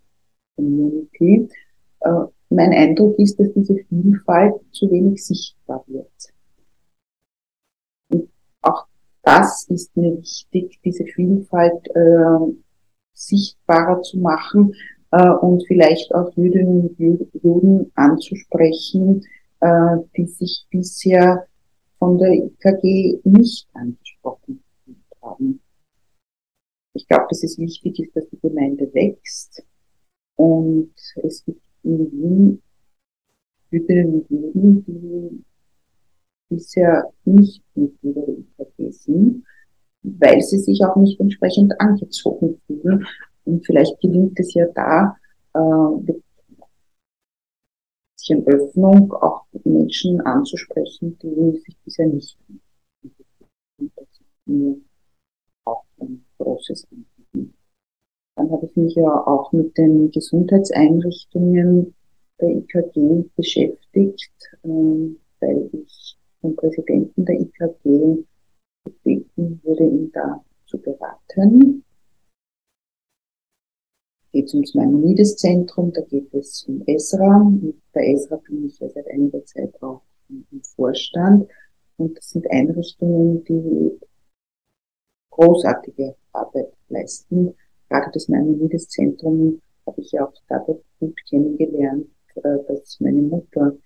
Community. 0.56 1.48
Mein 2.50 2.72
Eindruck 2.72 3.16
ist, 3.20 3.38
dass 3.38 3.52
diese 3.52 3.76
Vielfalt 3.88 4.54
zu 4.72 4.90
wenig 4.90 5.24
sichtbar 5.24 5.84
wird. 5.86 6.33
Das 9.24 9.66
ist 9.70 9.96
mir 9.96 10.18
wichtig, 10.18 10.78
diese 10.84 11.04
Vielfalt 11.04 11.88
äh, 11.94 12.52
sichtbarer 13.14 14.02
zu 14.02 14.18
machen 14.18 14.74
äh, 15.10 15.30
und 15.30 15.66
vielleicht 15.66 16.14
auch 16.14 16.30
Jüdinnen 16.36 16.88
und 16.88 17.32
Juden 17.42 17.90
anzusprechen, 17.94 19.24
äh, 19.60 19.96
die 20.16 20.26
sich 20.26 20.66
bisher 20.70 21.46
von 21.98 22.18
der 22.18 22.32
IKG 22.32 23.20
nicht 23.24 23.66
angesprochen 23.72 24.62
haben. 25.22 25.60
Ich 26.92 27.08
glaube, 27.08 27.26
dass 27.30 27.42
es 27.42 27.58
wichtig 27.58 27.98
ist, 28.00 28.14
dass 28.14 28.28
die 28.28 28.38
Gemeinde 28.40 28.92
wächst 28.92 29.64
und 30.36 30.92
es 31.22 31.44
gibt 31.44 31.62
in 31.82 32.12
Wien 32.12 32.62
Jüdinnen 33.70 34.14
und 34.14 34.30
Juden, 34.30 34.84
die 34.84 35.44
bisher 36.54 37.10
nicht 37.24 37.62
Mitglieder 37.74 38.22
der 38.22 38.38
IKG 38.38 38.90
sind, 38.90 39.44
weil 40.02 40.40
sie 40.40 40.58
sich 40.58 40.84
auch 40.84 40.96
nicht 40.96 41.20
entsprechend 41.20 41.80
angezogen 41.80 42.60
fühlen. 42.66 43.06
Und 43.44 43.64
vielleicht 43.66 44.00
gelingt 44.00 44.38
es 44.40 44.54
ja 44.54 44.66
da, 44.74 45.16
äh, 45.54 46.14
bisschen 48.24 48.46
Öffnung 48.46 49.12
auch 49.12 49.44
Menschen 49.64 50.20
anzusprechen, 50.22 51.18
die 51.22 51.58
sich 51.58 51.76
bisher 51.84 52.06
nicht 52.06 52.38
auch 55.64 55.84
ein 56.00 56.24
großes 56.38 56.86
Anliegen. 56.90 57.54
Dann 58.36 58.50
habe 58.50 58.66
ich 58.66 58.76
mich 58.76 58.94
ja 58.94 59.26
auch 59.26 59.52
mit 59.52 59.76
den 59.76 60.10
Gesundheitseinrichtungen 60.10 61.94
der 62.40 62.48
IKG 62.48 63.24
beschäftigt, 63.36 64.32
ähm, 64.64 65.18
weil 65.40 65.70
ich 65.72 66.13
vom 66.44 66.56
Präsidenten 66.56 67.24
der 67.24 67.40
IKG 67.40 68.22
gebeten 68.84 69.60
wurde, 69.62 69.84
ihn 69.84 70.12
da 70.12 70.44
zu 70.66 70.78
beraten. 70.78 71.82
Geht 74.30 74.44
es 74.46 74.52
ums 74.52 74.74
Maimonides-Zentrum, 74.74 75.92
da 75.94 76.02
geht 76.02 76.34
es 76.34 76.64
um 76.68 76.82
Esra. 76.86 77.40
Und 77.40 77.80
bei 77.94 78.12
Esra 78.12 78.36
bin 78.46 78.66
ich 78.66 78.78
ja 78.78 78.90
seit 78.90 79.08
einiger 79.08 79.42
Zeit 79.46 79.82
auch 79.82 80.02
im 80.28 80.62
Vorstand. 80.76 81.48
Und 81.96 82.18
das 82.18 82.28
sind 82.30 82.50
Einrichtungen, 82.50 83.42
die 83.44 83.98
großartige 85.30 86.14
Arbeit 86.32 86.74
leisten. 86.90 87.54
Gerade 87.88 88.10
das 88.12 88.28
Maimonides-Zentrum 88.28 89.62
habe 89.86 90.00
ich 90.02 90.12
ja 90.12 90.26
auch 90.26 90.34
dadurch 90.48 90.82
gut 91.00 91.18
kennengelernt, 91.30 92.06
äh, 92.34 92.58
dass 92.68 93.00
meine 93.00 93.22
Mutter 93.22 93.78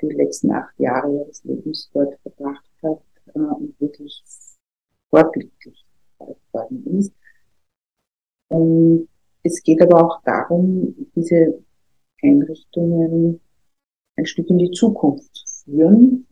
die 0.00 0.08
letzten 0.08 0.50
acht 0.50 0.78
Jahre 0.78 1.12
ihres 1.12 1.44
Lebens 1.44 1.90
dort 1.92 2.18
verbracht 2.20 2.70
hat 2.82 3.02
äh, 3.34 3.38
und 3.38 3.80
wirklich 3.80 4.22
vorbildlich 5.10 5.84
worden 6.52 6.98
ist. 6.98 7.12
Und 8.48 9.08
es 9.42 9.62
geht 9.62 9.80
aber 9.82 10.04
auch 10.04 10.22
darum, 10.22 10.94
diese 11.14 11.62
Einrichtungen 12.22 13.40
ein 14.16 14.26
Stück 14.26 14.48
in 14.50 14.58
die 14.58 14.70
Zukunft 14.70 15.34
zu 15.34 15.64
führen. 15.64 16.26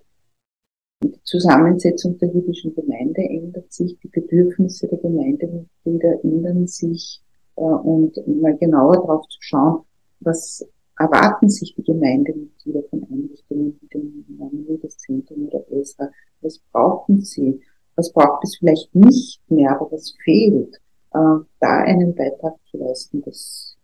Die 1.03 1.21
Zusammensetzung 1.23 2.17
der 2.19 2.31
jüdischen 2.31 2.75
Gemeinde 2.75 3.23
ändert 3.23 3.73
sich, 3.73 3.99
die 3.99 4.09
Bedürfnisse 4.09 4.89
der 4.89 4.99
Gemeindemitglieder 4.99 6.25
ändern 6.25 6.67
sich 6.67 7.23
äh, 7.57 7.61
und 7.61 8.17
mal 8.27 8.57
genauer 8.57 8.95
darauf 8.95 9.29
zu 9.29 9.39
schauen, 9.41 9.85
was 10.21 10.67
erwarten 10.99 11.49
sich 11.49 11.75
die 11.75 11.83
Gemeindemitglieder 11.83 12.83
von 12.91 13.05
Einrichtungen 13.05 13.79
wie 13.81 13.87
dem 13.89 14.25
Mammut-Zentrum 14.39 15.49
oder 15.49 15.65
ESRA, 15.71 16.11
was 16.41 16.59
brauchen 16.71 17.21
sie, 17.23 17.61
was 17.97 18.13
braucht 18.13 18.45
es 18.45 18.57
vielleicht 18.59 18.95
nicht 18.95 19.41
mehr, 19.51 19.73
aber 19.73 19.91
was 19.93 20.15
fehlt, 20.23 20.77
äh, 21.13 21.45
da 21.61 21.79
einen 21.85 22.15
Beitrag 22.15 22.55
zu 22.71 22.79
leisten, 22.79 23.23
das 23.23 23.77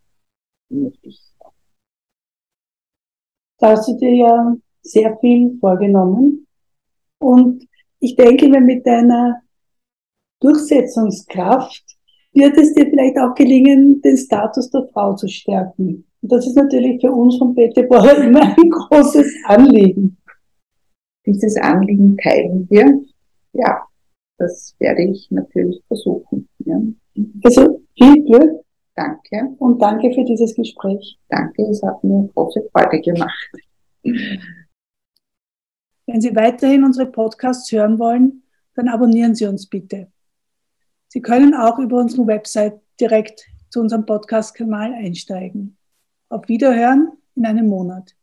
möchte 0.68 1.08
ich. 1.08 1.20
Da 3.58 3.72
hast 3.72 3.88
du 3.88 3.96
dir 3.96 4.14
ja 4.14 4.56
sehr 4.82 5.18
viel 5.18 5.58
vorgenommen. 5.61 6.46
Und 7.18 7.66
ich 7.98 8.16
denke, 8.16 8.50
wenn 8.50 8.64
mit 8.64 8.86
deiner 8.86 9.42
Durchsetzungskraft 10.40 11.84
wird 12.33 12.57
es 12.57 12.74
dir 12.74 12.89
vielleicht 12.89 13.18
auch 13.18 13.35
gelingen, 13.35 14.01
den 14.03 14.16
Status 14.16 14.70
der 14.70 14.89
Frau 14.93 15.14
zu 15.14 15.28
stärken. 15.28 16.05
Und 16.22 16.33
das 16.33 16.47
ist 16.47 16.57
natürlich 16.57 17.01
für 17.01 17.12
uns 17.12 17.39
von 17.39 17.55
Petebohrer 17.55 18.18
immer 18.24 18.43
ein 18.43 18.70
großes 18.70 19.33
Anliegen. 19.45 20.16
Dieses 21.26 21.57
Anliegen 21.57 22.16
teilen 22.16 22.66
wir. 22.70 23.01
Ja, 23.53 23.83
das 24.39 24.74
werde 24.78 25.03
ich 25.03 25.31
natürlich 25.31 25.83
versuchen. 25.87 26.49
Ja. 26.64 26.81
Also 27.45 27.83
viel 27.97 28.24
Glück. 28.24 28.64
Danke. 28.95 29.55
Und 29.59 29.81
danke 29.81 30.12
für 30.12 30.24
dieses 30.24 30.55
Gespräch. 30.55 31.18
Danke, 31.28 31.62
es 31.64 31.83
hat 31.83 32.03
mir 32.05 32.28
große 32.35 32.68
Freude 32.72 33.01
gemacht. 33.01 33.51
Wenn 36.07 36.20
Sie 36.20 36.35
weiterhin 36.35 36.85
unsere 36.85 37.07
Podcasts 37.07 37.70
hören 37.70 37.99
wollen, 37.99 38.43
dann 38.74 38.89
abonnieren 38.89 39.35
Sie 39.35 39.47
uns 39.47 39.66
bitte. 39.66 40.09
Sie 41.12 41.20
können 41.20 41.54
auch 41.54 41.80
über 41.80 41.98
unsere 41.98 42.24
Website 42.28 42.80
direkt 43.00 43.44
zu 43.68 43.80
unserem 43.80 44.06
Podcast-Kanal 44.06 44.92
einsteigen. 44.94 45.76
Auf 46.28 46.46
Wiederhören 46.46 47.11
in 47.34 47.46
einem 47.46 47.66
Monat. 47.66 48.14